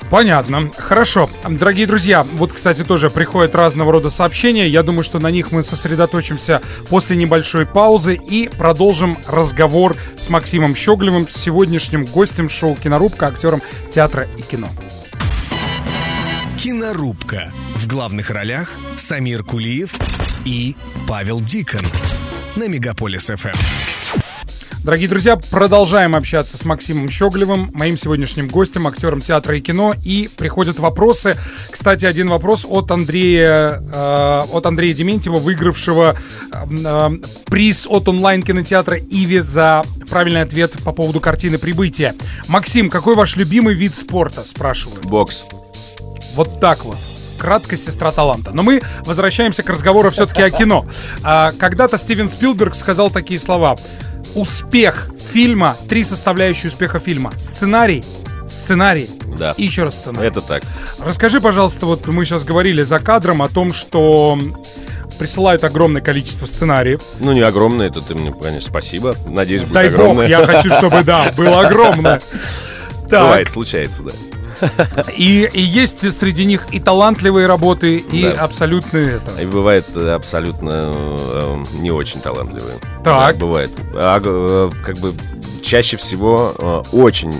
Понятно. 0.09 0.69
Хорошо. 0.77 1.29
Дорогие 1.49 1.87
друзья, 1.87 2.25
вот, 2.33 2.53
кстати, 2.53 2.83
тоже 2.83 3.09
приходят 3.09 3.55
разного 3.55 3.91
рода 3.91 4.09
сообщения. 4.09 4.67
Я 4.67 4.83
думаю, 4.83 5.03
что 5.03 5.19
на 5.19 5.31
них 5.31 5.51
мы 5.51 5.63
сосредоточимся 5.63 6.61
после 6.89 7.17
небольшой 7.17 7.65
паузы 7.65 8.15
и 8.15 8.49
продолжим 8.49 9.17
разговор 9.27 9.95
с 10.19 10.29
Максимом 10.29 10.75
Щеглевым, 10.75 11.27
сегодняшним 11.27 12.05
гостем 12.05 12.49
шоу 12.49 12.75
«Кинорубка», 12.75 13.27
актером 13.27 13.61
театра 13.93 14.27
и 14.37 14.41
кино. 14.41 14.69
«Кинорубка». 16.57 17.51
В 17.75 17.87
главных 17.87 18.29
ролях 18.29 18.71
Самир 18.95 19.43
Кулиев 19.43 19.91
и 20.45 20.75
Павел 21.07 21.41
Дикон 21.41 21.81
на 22.55 22.67
Мегаполис 22.67 23.25
ФМ. 23.27 23.84
Дорогие 24.85 25.09
друзья, 25.09 25.35
продолжаем 25.35 26.15
общаться 26.15 26.57
с 26.57 26.63
Максимом 26.63 27.09
Щеглевым, 27.09 27.71
моим 27.73 27.97
сегодняшним 27.97 28.47
гостем, 28.47 28.85
актером 28.85 29.19
театра 29.19 29.57
и 29.57 29.59
кино. 29.59 29.95
И 30.03 30.29
приходят 30.37 30.77
вопросы. 30.77 31.35
Кстати, 31.71 32.05
один 32.05 32.29
вопрос 32.29 32.67
от 32.69 32.91
Андрея, 32.91 33.81
э, 33.81 34.41
от 34.53 34.63
Андрея 34.67 34.93
Дементьева, 34.93 35.39
выигравшего 35.39 36.15
э, 36.53 36.65
э, 36.69 37.09
приз 37.47 37.87
от 37.89 38.07
онлайн-кинотеатра 38.07 38.99
«Иви» 38.99 39.39
за 39.39 39.83
правильный 40.07 40.43
ответ 40.43 40.73
по 40.83 40.91
поводу 40.91 41.19
картины 41.19 41.57
«Прибытие». 41.57 42.13
Максим, 42.47 42.91
какой 42.91 43.15
ваш 43.15 43.37
любимый 43.37 43.73
вид 43.73 43.95
спорта, 43.95 44.43
спрашиваю? 44.43 45.01
Бокс. 45.05 45.45
Вот 46.35 46.59
так 46.59 46.85
вот 46.85 46.97
краткость 47.37 47.85
сестра 47.85 48.11
таланта. 48.11 48.51
Но 48.51 48.63
мы 48.63 48.81
возвращаемся 49.03 49.63
к 49.63 49.69
разговору 49.69 50.11
все-таки 50.11 50.41
о 50.41 50.49
кино. 50.49 50.85
А, 51.23 51.51
когда-то 51.53 51.97
Стивен 51.97 52.29
Спилберг 52.29 52.75
сказал 52.75 53.09
такие 53.11 53.39
слова 53.39 53.75
успех 54.35 55.09
фильма, 55.31 55.75
три 55.89 56.03
составляющие 56.03 56.69
успеха 56.69 56.99
фильма. 56.99 57.31
Сценарий, 57.37 58.03
сценарий 58.47 59.09
да. 59.37 59.53
и 59.57 59.63
еще 59.63 59.83
раз 59.83 59.95
сценарий. 59.95 60.27
Это 60.27 60.41
так. 60.41 60.63
Расскажи, 61.03 61.41
пожалуйста, 61.41 61.85
вот 61.85 62.07
мы 62.07 62.25
сейчас 62.25 62.43
говорили 62.43 62.83
за 62.83 62.99
кадром 62.99 63.41
о 63.41 63.49
том, 63.49 63.73
что 63.73 64.37
присылают 65.17 65.63
огромное 65.63 66.01
количество 66.01 66.45
сценариев. 66.45 67.01
Ну, 67.19 67.33
не 67.33 67.41
огромное, 67.41 67.87
это 67.87 68.01
ты 68.01 68.15
мне, 68.15 68.33
конечно, 68.33 68.69
спасибо. 68.69 69.15
Надеюсь, 69.25 69.63
будет 69.63 69.73
Дай 69.73 69.87
огромное. 69.87 70.27
бог, 70.27 70.29
я 70.29 70.45
хочу, 70.45 70.69
чтобы, 70.71 71.03
да, 71.03 71.31
было 71.37 71.61
огромное. 71.65 72.21
Бывает, 73.09 73.49
случается, 73.49 74.03
да. 74.03 74.11
И, 75.17 75.49
и 75.51 75.61
есть 75.61 76.11
среди 76.19 76.45
них 76.45 76.67
и 76.71 76.79
талантливые 76.79 77.47
работы, 77.47 77.97
и 77.97 78.23
да. 78.23 78.43
абсолютные 78.43 79.15
это. 79.15 79.41
И 79.41 79.45
бывает 79.45 79.85
э, 79.95 80.09
абсолютно 80.11 80.91
э, 80.93 81.63
не 81.79 81.91
очень 81.91 82.19
талантливые. 82.19 82.77
Так. 83.03 83.33
Да, 83.33 83.45
бывает. 83.45 83.71
А, 83.93 84.19
э, 84.23 84.69
как 84.83 84.97
бы 84.97 85.13
чаще 85.65 85.97
всего 85.97 86.53
э, 86.57 86.81
очень 86.93 87.33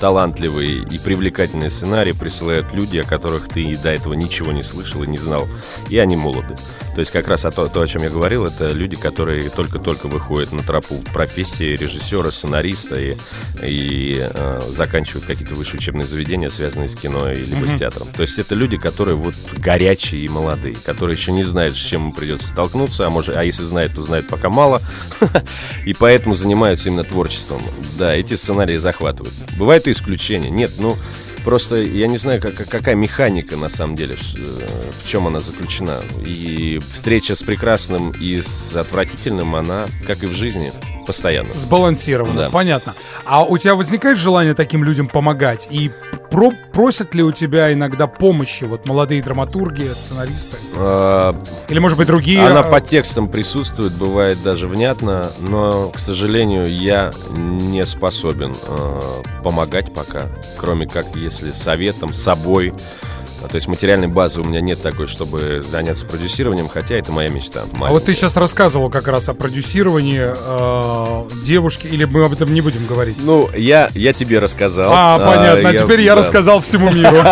талантливые 0.00 0.82
и 0.82 0.98
привлекательные 0.98 1.70
сценарии 1.70 2.12
присылают 2.12 2.72
люди, 2.72 2.98
о 2.98 3.04
которых 3.04 3.48
ты 3.48 3.62
и 3.62 3.76
до 3.76 3.90
этого 3.90 4.14
ничего 4.14 4.52
не 4.52 4.62
слышал 4.62 5.02
и 5.02 5.08
не 5.08 5.18
знал, 5.18 5.48
и 5.90 5.98
они 5.98 6.16
молоды. 6.16 6.54
То 6.94 7.00
есть 7.00 7.10
как 7.10 7.26
раз 7.28 7.44
о 7.44 7.50
то, 7.50 7.68
то, 7.68 7.80
о 7.80 7.86
чем 7.86 8.02
я 8.02 8.10
говорил, 8.10 8.44
это 8.44 8.68
люди, 8.68 8.96
которые 8.96 9.48
только-только 9.48 10.06
выходят 10.06 10.52
на 10.52 10.62
тропу 10.62 10.96
профессии 11.12 11.74
режиссера, 11.74 12.30
сценариста 12.30 13.00
и, 13.00 13.16
и 13.62 14.18
э, 14.20 14.60
заканчивают 14.76 15.24
какие-то 15.24 15.54
высшие 15.54 15.78
учебные 15.80 16.06
заведения, 16.06 16.50
связанные 16.50 16.88
с 16.88 16.94
кино 16.94 17.32
и 17.32 17.42
либо 17.42 17.66
mm-hmm. 17.66 17.76
с 17.76 17.78
театром. 17.78 18.08
То 18.14 18.22
есть 18.22 18.38
это 18.38 18.54
люди, 18.54 18.76
которые 18.76 19.16
вот 19.16 19.34
горячие 19.56 20.24
и 20.24 20.28
молодые, 20.28 20.76
которые 20.84 21.16
еще 21.16 21.32
не 21.32 21.44
знают, 21.44 21.74
с 21.74 21.80
чем 21.80 22.08
им 22.08 22.12
придется 22.12 22.48
столкнуться, 22.48 23.06
а 23.06 23.10
может, 23.10 23.36
а 23.36 23.42
если 23.42 23.62
знают, 23.64 23.94
то 23.94 24.02
знают 24.02 24.28
пока 24.28 24.50
мало, 24.50 24.82
и 25.86 25.94
поэтому 25.94 26.34
занимаются 26.34 26.90
именно 26.90 27.04
творчеством. 27.04 27.62
Да, 27.98 28.14
эти 28.14 28.34
сценарии 28.34 28.76
захватывают. 28.76 29.34
Бывают 29.58 29.86
и 29.86 29.92
исключения. 29.92 30.50
Нет, 30.50 30.72
ну 30.78 30.96
Просто 31.44 31.76
я 31.82 32.06
не 32.06 32.18
знаю, 32.18 32.40
как, 32.40 32.54
какая 32.54 32.94
механика 32.94 33.56
на 33.56 33.68
самом 33.68 33.96
деле, 33.96 34.14
э, 34.14 34.90
в 35.02 35.08
чем 35.08 35.26
она 35.26 35.40
заключена. 35.40 35.98
И 36.24 36.78
встреча 36.94 37.34
с 37.34 37.42
прекрасным 37.42 38.12
и 38.12 38.40
с 38.40 38.74
отвратительным, 38.76 39.56
она, 39.56 39.86
как 40.06 40.22
и 40.22 40.26
в 40.26 40.34
жизни, 40.34 40.72
постоянно. 41.06 41.52
Сбалансировано, 41.52 42.34
да. 42.34 42.50
понятно. 42.50 42.94
А 43.24 43.42
у 43.44 43.58
тебя 43.58 43.74
возникает 43.74 44.18
желание 44.18 44.54
таким 44.54 44.84
людям 44.84 45.08
помогать? 45.08 45.66
И 45.70 45.90
про 46.32 46.50
просят 46.72 47.14
ли 47.14 47.22
у 47.22 47.30
тебя 47.30 47.72
иногда 47.72 48.06
помощи 48.06 48.64
вот 48.64 48.86
молодые 48.86 49.22
драматурги, 49.22 49.84
сценаристы? 49.94 50.56
А, 50.76 51.36
Или, 51.68 51.78
может 51.78 51.98
быть, 51.98 52.06
другие? 52.06 52.44
Она 52.44 52.62
по 52.62 52.80
текстам 52.80 53.28
присутствует, 53.28 53.92
бывает 53.92 54.42
даже 54.42 54.66
внятно, 54.66 55.30
но, 55.40 55.90
к 55.90 55.98
сожалению, 55.98 56.64
я 56.66 57.12
не 57.36 57.84
способен 57.84 58.52
э, 58.54 59.00
помогать 59.44 59.92
пока, 59.92 60.22
кроме 60.56 60.86
как 60.86 61.14
если 61.14 61.50
советом, 61.50 62.14
собой, 62.14 62.72
а, 62.72 63.11
то 63.48 63.56
есть 63.56 63.68
материальной 63.68 64.08
базы 64.08 64.40
у 64.40 64.44
меня 64.44 64.60
нет 64.60 64.80
такой, 64.82 65.06
чтобы 65.06 65.62
заняться 65.62 66.04
продюсированием, 66.04 66.68
хотя 66.68 66.96
это 66.96 67.12
моя 67.12 67.28
мечта. 67.28 67.60
Маленькая. 67.72 67.88
А 67.88 67.92
вот 67.92 68.04
ты 68.04 68.14
сейчас 68.14 68.36
рассказывал 68.36 68.90
как 68.90 69.08
раз 69.08 69.28
о 69.28 69.34
продюсировании 69.34 70.32
э, 70.34 71.28
девушки, 71.44 71.86
или 71.86 72.04
мы 72.04 72.24
об 72.24 72.32
этом 72.32 72.52
не 72.52 72.60
будем 72.60 72.86
говорить? 72.86 73.16
Ну, 73.22 73.48
я, 73.56 73.90
я 73.94 74.12
тебе 74.12 74.38
рассказал. 74.38 74.92
А, 74.94 75.18
понятно, 75.18 75.68
а, 75.68 75.72
я, 75.72 75.78
теперь 75.78 76.00
я 76.00 76.14
рассказал 76.14 76.60
всему 76.60 76.90
миру. 76.90 77.22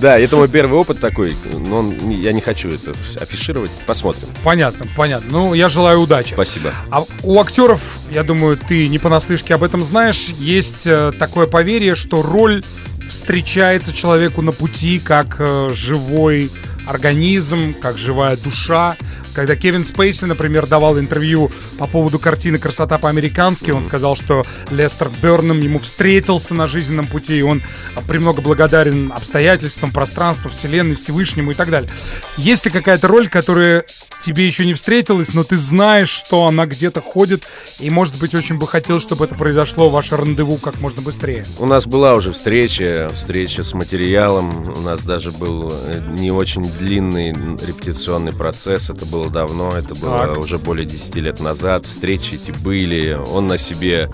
Да, 0.00 0.16
это 0.16 0.36
мой 0.36 0.46
первый 0.48 0.78
опыт 0.78 1.00
такой, 1.00 1.34
но 1.66 1.84
я 2.08 2.32
не 2.32 2.40
хочу 2.40 2.68
это 2.68 2.92
афишировать, 3.20 3.70
посмотрим. 3.84 4.28
Понятно, 4.44 4.86
понятно. 4.96 5.26
Ну, 5.30 5.54
я 5.54 5.68
желаю 5.68 6.00
удачи. 6.00 6.34
Спасибо. 6.34 6.72
А 6.90 7.04
у 7.24 7.40
актеров, 7.40 7.98
я 8.12 8.22
думаю, 8.22 8.56
ты 8.56 8.86
не 8.86 9.00
понаслышке 9.00 9.54
об 9.54 9.64
этом 9.64 9.82
знаешь, 9.82 10.28
есть 10.38 10.86
э, 10.86 11.10
такое 11.18 11.46
поверье, 11.46 11.96
что 11.96 12.22
роль 12.22 12.62
встречается 13.08 13.92
человеку 13.92 14.42
на 14.42 14.52
пути 14.52 14.98
как 14.98 15.36
э, 15.38 15.70
живой 15.72 16.50
организм, 16.86 17.74
как 17.74 17.98
живая 17.98 18.36
душа. 18.36 18.96
Когда 19.38 19.54
Кевин 19.54 19.84
Спейси, 19.84 20.24
например, 20.24 20.66
давал 20.66 20.98
интервью 20.98 21.52
по 21.78 21.86
поводу 21.86 22.18
картины 22.18 22.58
«Красота 22.58 22.98
по-американски», 22.98 23.70
он 23.70 23.84
сказал, 23.84 24.16
что 24.16 24.42
Лестер 24.68 25.10
Берном 25.22 25.60
ему 25.60 25.78
встретился 25.78 26.54
на 26.54 26.66
жизненном 26.66 27.06
пути, 27.06 27.38
и 27.38 27.42
он 27.42 27.62
премного 28.08 28.40
благодарен 28.40 29.12
обстоятельствам, 29.14 29.92
пространству, 29.92 30.50
вселенной, 30.50 30.96
Всевышнему 30.96 31.52
и 31.52 31.54
так 31.54 31.70
далее. 31.70 31.88
Есть 32.36 32.64
ли 32.64 32.72
какая-то 32.72 33.06
роль, 33.06 33.28
которая 33.28 33.84
тебе 34.24 34.46
еще 34.46 34.66
не 34.66 34.74
встретилась, 34.74 35.34
но 35.34 35.44
ты 35.44 35.56
знаешь, 35.56 36.08
что 36.08 36.46
она 36.46 36.66
где-то 36.66 37.00
ходит, 37.00 37.44
и, 37.78 37.90
может 37.90 38.18
быть, 38.18 38.34
очень 38.34 38.58
бы 38.58 38.66
хотел, 38.66 39.00
чтобы 39.00 39.24
это 39.24 39.34
произошло, 39.34 39.88
ваше 39.88 40.16
рандеву, 40.16 40.56
как 40.56 40.80
можно 40.80 41.02
быстрее. 41.02 41.44
У 41.58 41.66
нас 41.66 41.86
была 41.86 42.14
уже 42.14 42.32
встреча, 42.32 43.10
встреча 43.14 43.62
с 43.62 43.72
материалом, 43.74 44.72
у 44.76 44.80
нас 44.80 45.02
даже 45.02 45.30
был 45.30 45.72
э, 45.72 46.00
не 46.16 46.30
очень 46.30 46.62
длинный 46.62 47.30
репетиционный 47.30 48.32
процесс, 48.32 48.90
это 48.90 49.06
было 49.06 49.27
давно, 49.30 49.76
это 49.76 49.94
было 49.94 50.18
так. 50.18 50.38
уже 50.38 50.58
более 50.58 50.86
10 50.86 51.14
лет 51.16 51.40
назад, 51.40 51.86
встречи 51.86 52.34
эти 52.34 52.50
были, 52.50 53.12
он 53.14 53.46
на 53.46 53.58
себе 53.58 54.10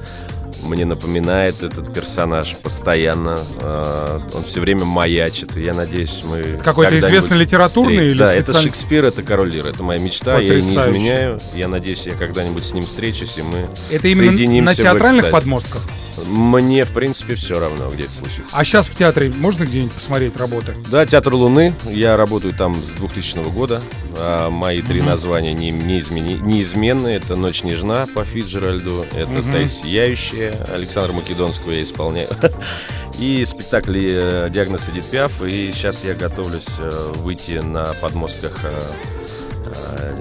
мне 0.64 0.84
напоминает 0.84 1.62
этот 1.62 1.92
персонаж 1.92 2.56
постоянно. 2.56 3.38
Э, 3.60 4.20
он 4.32 4.42
все 4.44 4.60
время 4.60 4.84
маячит. 4.84 5.56
Я 5.56 5.74
надеюсь, 5.74 6.22
мы... 6.24 6.60
Какой-то 6.62 6.98
известный 6.98 7.36
литературный 7.36 8.06
или 8.06 8.18
Да, 8.18 8.26
специально... 8.26 8.50
это 8.50 8.60
Шекспир, 8.60 9.04
это 9.04 9.22
Король 9.22 9.50
Лир. 9.50 9.66
Это 9.66 9.82
моя 9.82 10.00
мечта, 10.00 10.36
Потрясающе. 10.36 10.66
я 10.66 10.70
не 10.70 10.90
изменяю. 10.90 11.40
Я 11.54 11.68
надеюсь, 11.68 12.06
я 12.06 12.14
когда-нибудь 12.14 12.64
с 12.64 12.72
ним 12.72 12.84
встречусь, 12.84 13.38
и 13.38 13.42
мы 13.42 13.66
Это 13.90 14.08
именно 14.08 14.62
на 14.62 14.74
театральных 14.74 15.30
подмостках? 15.30 15.82
Мне, 16.28 16.84
в 16.84 16.90
принципе, 16.90 17.34
все 17.34 17.58
равно, 17.58 17.90
где 17.90 18.04
это 18.04 18.12
случится. 18.12 18.52
А 18.52 18.64
сейчас 18.64 18.86
в 18.86 18.94
театре 18.94 19.32
можно 19.36 19.64
где-нибудь 19.64 19.92
посмотреть 19.92 20.36
работы? 20.36 20.74
Да, 20.90 21.04
Театр 21.04 21.34
Луны. 21.34 21.74
Я 21.90 22.16
работаю 22.16 22.54
там 22.54 22.74
с 22.74 22.98
2000 22.98 23.50
года. 23.50 23.80
А 24.16 24.48
мои 24.50 24.80
три 24.80 25.00
угу. 25.00 25.08
названия 25.08 25.52
не, 25.52 25.70
не 25.70 25.98
измени, 25.98 26.34
неизменны. 26.34 27.08
Это 27.08 27.36
«Ночь 27.36 27.64
нежна» 27.64 28.06
по 28.14 28.24
Фиджеральду. 28.24 29.04
Это 29.16 29.30
угу. 29.30 29.52
«Тай 29.52 29.68
сияющая» 29.68 30.53
Александра 30.72 31.12
Македонского 31.12 31.72
я 31.72 31.82
исполняю. 31.82 32.28
И 33.18 33.44
спектакли 33.44 34.08
э, 34.08 34.50
«Диагноз 34.50 34.88
Эдит 34.88 35.04
Пиаф». 35.04 35.42
И 35.42 35.70
сейчас 35.72 36.04
я 36.04 36.14
готовлюсь 36.14 36.66
э, 36.78 37.12
выйти 37.16 37.60
на 37.62 37.94
подмостках 38.00 38.58
э, 38.64 40.20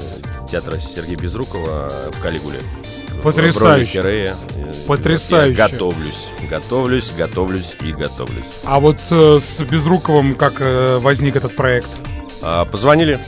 театра 0.50 0.78
Сергея 0.78 1.18
Безрукова 1.18 1.92
в 2.12 2.22
Калигуле. 2.22 2.60
Потрясающе. 3.24 4.36
Потрясающе. 4.88 5.58
Я 5.58 5.70
готовлюсь, 5.70 6.28
готовлюсь, 6.50 7.12
готовлюсь 7.18 7.76
и 7.82 7.92
готовлюсь. 7.94 8.46
А 8.66 8.80
вот 8.80 9.00
э, 9.10 9.40
с 9.42 9.62
Безруковым 9.62 10.36
как 10.36 10.56
э, 10.60 10.98
возник 10.98 11.36
этот 11.36 11.56
проект? 11.56 11.88
А, 12.42 12.66
позвонили. 12.66 13.20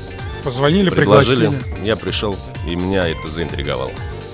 Позвонили, 0.44 0.89
предложили. 0.89 1.48
пригласили. 1.48 1.86
Я 1.88 1.96
пришел, 1.96 2.36
и 2.68 2.76
меня 2.76 3.08
это 3.08 3.28
заинтриговало. 3.28 3.91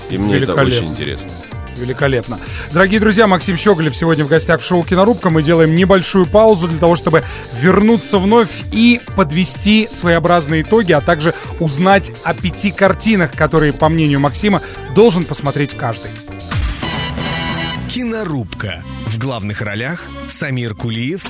И 0.09 0.17
мне 0.17 0.37
это 0.37 0.53
очень 0.55 0.87
интересно. 0.87 1.31
Великолепно. 1.77 2.39
Дорогие 2.71 2.99
друзья, 2.99 3.27
Максим 3.27 3.57
Щеголев 3.57 3.95
сегодня 3.95 4.25
в 4.25 4.27
гостях 4.27 4.61
в 4.61 4.65
шоу 4.65 4.83
«Кинорубка». 4.83 5.29
Мы 5.29 5.43
делаем 5.43 5.75
небольшую 5.75 6.25
паузу 6.25 6.67
для 6.67 6.77
того, 6.77 6.95
чтобы 6.95 7.23
вернуться 7.59 8.19
вновь 8.19 8.63
и 8.71 8.99
подвести 9.15 9.87
своеобразные 9.89 10.61
итоги, 10.63 10.91
а 10.91 11.01
также 11.01 11.33
узнать 11.59 12.11
о 12.23 12.33
пяти 12.33 12.71
картинах, 12.71 13.31
которые, 13.31 13.73
по 13.73 13.89
мнению 13.89 14.19
Максима, 14.19 14.61
должен 14.95 15.23
посмотреть 15.23 15.75
каждый. 15.75 16.11
Кинорубка. 17.89 18.83
В 19.07 19.17
главных 19.17 19.61
ролях 19.61 20.05
Самир 20.27 20.75
Кулиев 20.75 21.25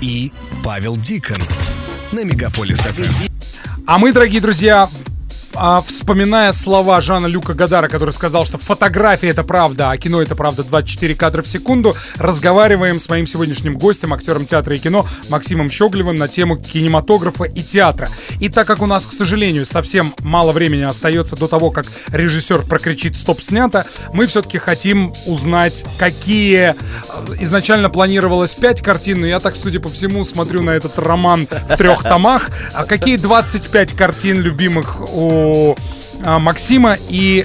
и 0.00 0.32
Павел 0.64 0.96
Дикон. 0.96 1.42
На 2.12 2.24
Мегаполис 2.24 2.78
ФМ. 2.78 3.26
А 3.86 3.98
мы, 3.98 4.12
дорогие 4.12 4.40
друзья, 4.40 4.88
а, 5.58 5.82
вспоминая 5.82 6.52
слова 6.52 7.00
Жана 7.00 7.26
Люка 7.26 7.54
Гадара, 7.54 7.88
который 7.88 8.12
сказал, 8.12 8.44
что 8.44 8.58
фотография 8.58 9.28
это 9.28 9.44
правда, 9.44 9.90
а 9.90 9.98
кино 9.98 10.22
это 10.22 10.34
правда 10.34 10.62
24 10.62 11.14
кадра 11.14 11.42
в 11.42 11.46
секунду, 11.46 11.94
разговариваем 12.16 13.00
с 13.00 13.08
моим 13.08 13.26
сегодняшним 13.26 13.76
гостем, 13.76 14.12
актером 14.12 14.46
театра 14.46 14.76
и 14.76 14.78
кино 14.78 15.06
Максимом 15.28 15.70
Щеглевым 15.70 16.16
на 16.16 16.28
тему 16.28 16.56
кинематографа 16.56 17.44
и 17.44 17.62
театра. 17.62 18.08
И 18.40 18.48
так 18.48 18.66
как 18.66 18.82
у 18.82 18.86
нас, 18.86 19.06
к 19.06 19.12
сожалению, 19.12 19.66
совсем 19.66 20.12
мало 20.20 20.52
времени 20.52 20.82
остается 20.82 21.36
до 21.36 21.48
того, 21.48 21.70
как 21.70 21.86
режиссер 22.08 22.62
прокричит 22.62 23.16
«стоп, 23.16 23.40
снято», 23.40 23.86
мы 24.12 24.26
все-таки 24.26 24.58
хотим 24.58 25.12
узнать, 25.26 25.84
какие... 25.98 26.74
Э, 26.74 26.74
изначально 27.40 27.90
планировалось 27.90 28.54
5 28.54 28.82
картин, 28.82 29.20
но 29.20 29.26
я 29.26 29.40
так, 29.40 29.56
судя 29.56 29.80
по 29.80 29.88
всему, 29.88 30.24
смотрю 30.24 30.62
на 30.62 30.70
этот 30.70 30.98
роман 30.98 31.46
в 31.46 31.76
трех 31.76 32.02
томах. 32.02 32.50
А 32.72 32.84
какие 32.84 33.16
25 33.16 33.92
картин 33.94 34.40
любимых 34.40 35.00
у 35.12 35.45
а, 36.24 36.38
Максима, 36.38 36.96
и 37.08 37.44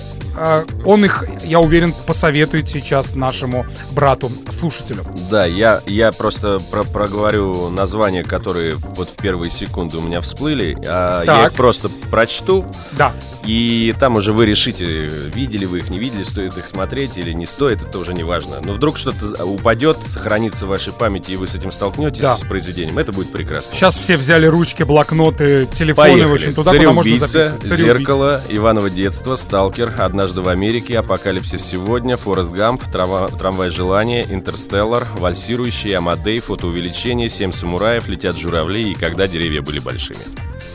он 0.85 1.05
их, 1.05 1.25
я 1.43 1.59
уверен, 1.59 1.93
посоветует 2.05 2.69
сейчас 2.69 3.15
нашему 3.15 3.65
брату-слушателю. 3.91 5.03
Да, 5.29 5.45
я, 5.45 5.81
я 5.85 6.11
просто 6.11 6.59
про 6.71 6.83
проговорю 6.83 7.69
названия, 7.69 8.23
которые 8.23 8.75
вот 8.75 9.09
в 9.09 9.15
первые 9.15 9.51
секунды 9.51 9.97
у 9.97 10.01
меня 10.01 10.21
всплыли, 10.21 10.77
а 10.87 11.25
так. 11.25 11.37
я 11.37 11.45
их 11.47 11.53
просто 11.53 11.89
прочту. 12.09 12.65
Да. 12.93 13.13
И 13.45 13.93
там 13.99 14.15
уже 14.17 14.33
вы 14.33 14.45
решите, 14.45 15.07
видели 15.07 15.65
вы 15.65 15.79
их, 15.79 15.89
не 15.89 15.97
видели, 15.97 16.23
стоит 16.23 16.57
их 16.57 16.67
смотреть 16.67 17.17
или 17.17 17.31
не 17.33 17.45
стоит, 17.45 17.81
это 17.81 17.97
уже 17.97 18.13
не 18.13 18.23
важно. 18.23 18.57
Но 18.63 18.73
вдруг 18.73 18.97
что-то 18.97 19.43
упадет, 19.45 19.97
сохранится 20.05 20.65
в 20.65 20.69
вашей 20.69 20.93
памяти, 20.93 21.31
и 21.31 21.35
вы 21.35 21.47
с 21.47 21.55
этим 21.55 21.71
столкнетесь 21.71 22.21
да. 22.21 22.37
с 22.37 22.41
произведением, 22.41 22.99
это 22.99 23.11
будет 23.11 23.31
прекрасно. 23.31 23.75
Сейчас 23.75 23.97
все 23.97 24.17
взяли 24.17 24.45
ручки, 24.45 24.83
блокноты, 24.83 25.65
телефоны, 25.65 26.09
Поехали. 26.09 26.31
в 26.31 26.33
общем, 26.33 26.53
туда, 26.53 26.71
куда 26.71 26.91
можно 26.91 27.17
записывать. 27.17 27.77
Зеркало, 27.77 28.41
Иваново 28.49 28.89
детство, 28.89 29.35
Сталкер, 29.35 29.91
Однажды 30.21 30.41
в 30.41 30.49
Америке, 30.49 30.99
Апокалипсис 30.99 31.65
сегодня, 31.65 32.15
Форест 32.15 32.51
Гамп, 32.51 32.83
Трамвай 32.91 33.71
желания, 33.71 34.23
Интерстеллар, 34.29 35.07
Вальсирующий, 35.15 35.97
Амадей, 35.97 36.39
Фотоувеличение, 36.41 37.27
Семь 37.27 37.51
самураев, 37.51 38.07
Летят 38.07 38.37
журавли 38.37 38.91
и 38.91 38.93
Когда 38.93 39.27
деревья 39.27 39.63
были 39.63 39.79
большими. 39.79 40.19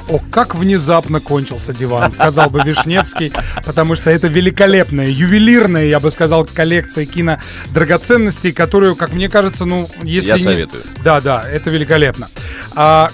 О, 0.08 0.20
как 0.32 0.56
внезапно 0.56 1.20
кончился 1.20 1.72
диван, 1.72 2.12
сказал 2.12 2.50
бы 2.50 2.60
Вишневский, 2.64 3.32
потому 3.64 3.94
что 3.94 4.10
это 4.10 4.26
великолепная, 4.26 5.06
ювелирная, 5.08 5.86
я 5.86 6.00
бы 6.00 6.10
сказал, 6.10 6.44
коллекция 6.44 7.06
кинодрагоценностей, 7.06 8.52
которую, 8.52 8.96
как 8.96 9.12
мне 9.12 9.28
кажется, 9.28 9.64
ну, 9.64 9.88
если 10.02 10.30
Я 10.30 10.36
не- 10.38 10.42
советую. 10.42 10.82
Да, 11.04 11.20
да, 11.20 11.44
это 11.48 11.70
великолепно. 11.70 12.28
А, 12.74 13.10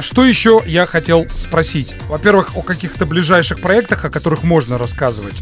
что 0.00 0.24
еще 0.24 0.60
я 0.66 0.86
хотел 0.86 1.26
спросить? 1.28 1.94
Во-первых, 2.08 2.56
о 2.56 2.62
каких-то 2.62 3.06
ближайших 3.06 3.60
проектах, 3.60 4.04
о 4.04 4.10
которых 4.10 4.42
можно 4.42 4.78
рассказывать. 4.78 5.36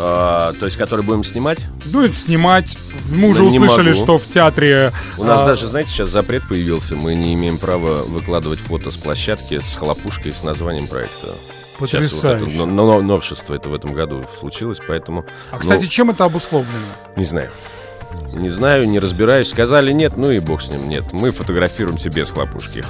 А, 0.00 0.52
то 0.60 0.66
есть, 0.66 0.76
который 0.78 1.04
будем 1.04 1.24
снимать? 1.24 1.58
Ну, 1.86 2.04
это 2.04 2.14
снимать. 2.14 2.76
Мы 3.10 3.28
уже 3.30 3.40
Да 3.40 3.46
услышали, 3.48 3.90
могу. 3.90 3.98
что 3.98 4.18
в 4.18 4.26
театре... 4.26 4.92
У 5.16 5.24
нас 5.24 5.40
а, 5.40 5.46
даже, 5.46 5.66
знаете, 5.66 5.90
сейчас 5.90 6.10
запрет 6.10 6.46
появился. 6.48 6.94
Мы 6.94 7.14
не 7.14 7.34
имеем 7.34 7.58
права 7.58 8.04
выкладывать 8.04 8.60
фото 8.60 8.90
с 8.90 8.96
площадки 8.96 9.58
с 9.58 9.74
хлопушкой 9.74 10.32
с 10.32 10.44
названием 10.44 10.86
проекта. 10.86 11.26
Сейчас 11.26 11.78
вот 11.80 11.94
это 11.94 12.02
Потрясающе. 12.02 12.56
но- 12.58 12.66
но- 12.66 13.00
новшество 13.02 13.54
это 13.54 13.68
в 13.68 13.74
этом 13.74 13.92
году 13.92 14.24
случилось, 14.38 14.78
поэтому... 14.86 15.24
А, 15.50 15.54
ну, 15.54 15.60
кстати, 15.60 15.86
чем 15.86 16.10
это 16.10 16.24
обусловлено? 16.24 16.72
не 17.16 17.24
знаю. 17.24 17.50
Не 18.32 18.48
знаю, 18.48 18.88
не 18.88 18.98
разбираюсь. 18.98 19.48
Сказали 19.48 19.92
нет, 19.92 20.16
ну 20.16 20.30
и 20.30 20.38
бог 20.38 20.62
с 20.62 20.68
ним, 20.68 20.88
нет. 20.88 21.04
Мы 21.12 21.32
фотографируемся 21.32 22.10
без 22.10 22.30
хлопушки. 22.30 22.84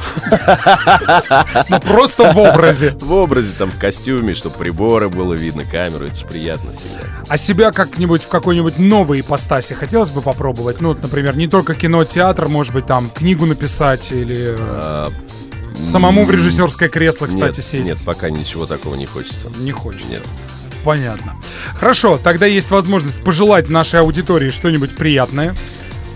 Ну, 1.69 1.81
просто 1.81 2.33
в 2.33 2.39
образе. 2.39 2.91
В 3.01 3.13
образе, 3.13 3.53
там, 3.59 3.71
в 3.71 3.79
костюме, 3.79 4.35
чтобы 4.35 4.57
приборы 4.57 5.09
было 5.09 5.35
видно, 5.35 5.65
камеру. 5.65 6.05
Это 6.05 6.15
же 6.15 6.27
приятно 6.27 6.73
всегда. 6.73 7.09
А 7.29 7.39
себя 7.39 7.73
как-нибудь 7.73 8.23
в 8.23 8.29
какой-нибудь 8.29 8.79
новой 8.79 9.21
ипостаси 9.21 9.73
хотелось 9.73 10.11
бы 10.11 10.21
попробовать? 10.21 10.81
Ну, 10.81 10.89
вот, 10.89 11.03
например, 11.03 11.37
не 11.37 11.49
только 11.49 11.75
кино, 11.75 12.05
театр, 12.05 12.49
может 12.49 12.73
быть, 12.73 12.87
там, 12.87 13.11
книгу 13.11 13.47
написать 13.47 14.13
или... 14.13 14.55
А, 14.59 15.09
Самому 15.91 16.25
в 16.25 16.31
режиссерское 16.31 16.89
кресло, 16.89 17.27
кстати, 17.27 17.57
нет, 17.57 17.65
сесть. 17.65 17.85
Нет, 17.85 17.99
пока 18.05 18.31
ничего 18.31 18.67
такого 18.67 18.95
не 18.95 19.07
хочется. 19.07 19.51
Не 19.59 19.73
хочется. 19.73 20.09
Нет. 20.09 20.23
Понятно. 20.85 21.37
Хорошо, 21.75 22.19
тогда 22.23 22.47
есть 22.47 22.71
возможность 22.71 23.23
пожелать 23.23 23.69
нашей 23.69 24.01
аудитории 24.01 24.51
что-нибудь 24.51 24.97
приятное. 24.97 25.55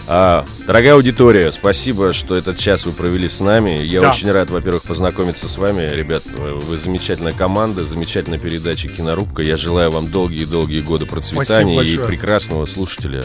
А, 0.08 0.44
дорогая 0.66 0.94
аудитория, 0.94 1.50
спасибо, 1.52 2.12
что 2.12 2.34
этот 2.34 2.58
час 2.58 2.84
вы 2.84 2.92
провели 2.92 3.28
с 3.28 3.38
нами. 3.40 3.80
Я 3.82 4.00
Да. 4.00 4.10
очень 4.10 4.30
рад, 4.32 4.50
во-первых, 4.50 4.82
познакомиться 4.82 5.48
с 5.48 5.56
вами. 5.56 5.88
Ребят, 5.94 6.24
вы 6.26 6.76
замечательная 6.76 7.32
команда, 7.32 7.84
замечательная 7.84 8.38
передача 8.38 8.88
«Кинорубка». 8.88 9.42
Я 9.42 9.56
желаю 9.56 9.90
вам 9.92 10.08
долгие-долгие 10.10 10.80
годы 10.80 11.06
процветания 11.06 11.80
и 11.82 11.96
прекрасного 11.98 12.66
слушателя. 12.66 13.24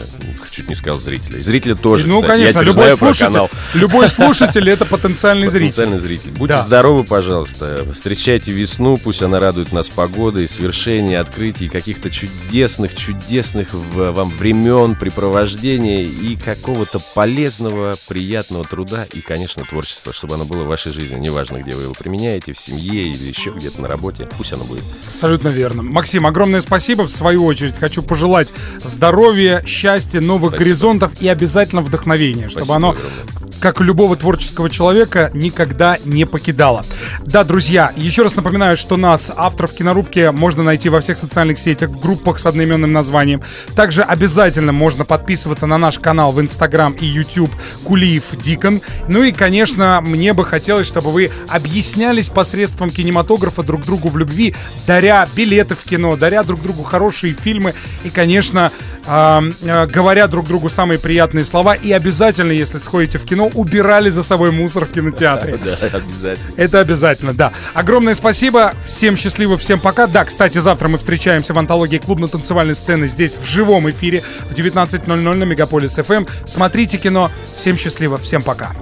Чуть 0.50 0.68
не 0.70 0.76
сказал 0.76 1.00
зрителя. 1.00 1.38
И 1.38 1.40
зрителя 1.40 1.74
тоже, 1.74 2.06
ну, 2.06 2.22
кстати. 2.22 2.30
конечно, 2.38 2.58
Я 2.60 2.64
любой 2.64 2.92
слушатель, 2.96 3.26
канал. 3.26 3.50
любой 3.74 4.08
слушатель 4.08 4.70
это 4.70 4.84
потенциальный 4.84 5.48
зритель. 5.48 5.66
Потенциальный 5.66 5.98
зритель. 5.98 6.30
Будьте 6.30 6.54
Да. 6.54 6.62
здоровы, 6.62 7.04
пожалуйста. 7.04 7.84
Встречайте 7.92 8.52
весну, 8.52 8.96
пусть 8.96 9.22
она 9.22 9.40
радует 9.40 9.72
нас 9.72 9.88
погодой, 9.88 10.48
свершений, 10.48 11.16
открытий, 11.16 11.68
каких-то 11.68 12.08
чудесных, 12.10 12.94
чудесных 12.94 13.68
вам 13.72 14.30
времен, 14.30 14.94
препровождения 14.94 16.02
и 16.02 16.36
какого-то 16.68 16.98
полезного, 17.14 17.94
приятного 18.08 18.62
труда 18.62 19.06
и, 19.14 19.22
конечно, 19.22 19.64
творчества, 19.64 20.12
чтобы 20.12 20.34
оно 20.34 20.44
было 20.44 20.64
в 20.64 20.66
вашей 20.66 20.92
жизни. 20.92 21.16
Неважно, 21.18 21.62
где 21.62 21.74
вы 21.74 21.84
его 21.84 21.94
применяете, 21.94 22.52
в 22.52 22.58
семье 22.58 23.08
или 23.08 23.24
еще 23.24 23.50
где-то 23.50 23.80
на 23.80 23.88
работе. 23.88 24.28
Пусть 24.36 24.52
оно 24.52 24.64
будет. 24.64 24.84
Абсолютно 25.14 25.48
верно. 25.48 25.82
Максим, 25.82 26.26
огромное 26.26 26.60
спасибо. 26.60 27.04
В 27.04 27.10
свою 27.10 27.46
очередь 27.46 27.78
хочу 27.78 28.02
пожелать 28.02 28.48
здоровья, 28.84 29.62
счастья, 29.66 30.20
новых 30.20 30.50
Спасибо. 30.50 30.64
горизонтов 30.64 31.22
и 31.22 31.28
обязательно 31.28 31.80
вдохновения, 31.80 32.48
чтобы 32.50 32.66
Спасибо 32.66 32.76
оно, 32.76 32.90
огромное. 32.90 33.12
как 33.60 33.80
любого 33.80 34.16
творческого 34.16 34.68
человека, 34.68 35.30
никогда 35.32 35.96
не 36.04 36.26
покидало. 36.26 36.84
Да, 37.24 37.44
друзья, 37.44 37.92
еще 37.96 38.22
раз 38.22 38.36
напоминаю, 38.36 38.76
что 38.76 38.96
нас, 38.96 39.30
авторов 39.34 39.74
кинорубки, 39.74 40.30
можно 40.32 40.62
найти 40.62 40.88
во 40.88 41.00
всех 41.00 41.18
социальных 41.18 41.58
сетях, 41.58 41.90
группах 41.90 42.38
с 42.38 42.46
одноименным 42.46 42.92
названием. 42.92 43.42
Также 43.74 44.02
обязательно 44.02 44.72
можно 44.72 45.04
подписываться 45.04 45.66
на 45.66 45.78
наш 45.78 45.98
канал 45.98 46.32
в 46.32 46.40
Инстаграм 46.40 46.92
и 46.92 47.06
YouTube 47.06 47.50
Кулиев 47.84 48.24
Дикон. 48.40 48.80
Ну 49.08 49.24
и, 49.24 49.32
конечно, 49.32 50.00
мне 50.00 50.32
бы 50.32 50.44
хотелось, 50.44 50.86
чтобы 50.86 51.10
вы 51.10 51.30
объяснялись 51.48 52.28
посредством 52.28 52.90
кинематографа 52.90 53.62
друг 53.62 53.84
другу 53.84 54.08
в 54.08 54.16
любви, 54.16 54.54
даря 54.86 55.26
билеты 55.34 55.74
в 55.74 55.82
кино, 55.82 56.16
даря 56.16 56.44
друг 56.44 56.62
другу 56.62 56.82
хорошие 56.82 57.34
фильмы 57.34 57.74
и, 58.04 58.10
конечно, 58.10 58.70
а, 59.10 59.42
говоря 59.86 60.26
друг 60.28 60.46
другу 60.46 60.68
самые 60.68 60.98
приятные 60.98 61.44
слова. 61.44 61.74
И 61.74 61.90
обязательно, 61.92 62.52
если 62.52 62.78
сходите 62.78 63.18
в 63.18 63.24
кино, 63.24 63.50
убирали 63.54 64.10
за 64.10 64.22
собой 64.22 64.50
мусор 64.50 64.84
в 64.84 64.92
кинотеатре. 64.92 65.56
Да, 65.56 65.72
обязательно. 65.96 66.54
Это 66.56 66.80
обязательно, 66.80 67.32
да. 67.32 67.52
Огромное 67.72 68.14
спасибо. 68.14 68.72
Всем 68.86 69.16
счастливо, 69.16 69.56
всем 69.56 69.80
пока. 69.80 70.06
Да, 70.06 70.24
кстати, 70.24 70.58
завтра 70.58 70.88
мы 70.88 70.98
встречаемся 70.98 71.54
в 71.54 71.58
антологии 71.58 71.98
клубно-танцевальной 71.98 72.74
сцены 72.74 73.08
здесь 73.08 73.34
в 73.34 73.46
живом 73.46 73.88
эфире 73.88 74.22
в 74.50 74.52
19.00 74.52 75.34
на 75.34 75.44
Мегаполис 75.44 75.94
ФМ. 75.94 76.26
Смотрите 76.46 76.98
кино. 76.98 77.30
Всем 77.58 77.78
счастливо, 77.78 78.18
всем 78.18 78.42
пока. 78.42 78.72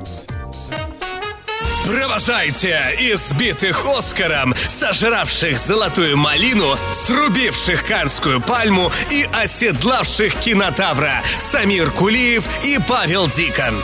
Провожайте 1.87 2.97
избитых 2.99 3.87
Оскаром, 3.87 4.55
сожравших 4.69 5.57
золотую 5.57 6.17
малину, 6.17 6.77
срубивших 6.93 7.85
канскую 7.85 8.41
пальму 8.41 8.91
и 9.09 9.29
оседлавших 9.33 10.35
кинотавра 10.35 11.23
Самир 11.39 11.93
Кулиев 11.93 12.45
и 12.65 12.81
Павел 12.89 13.29
Дикон. 13.29 13.75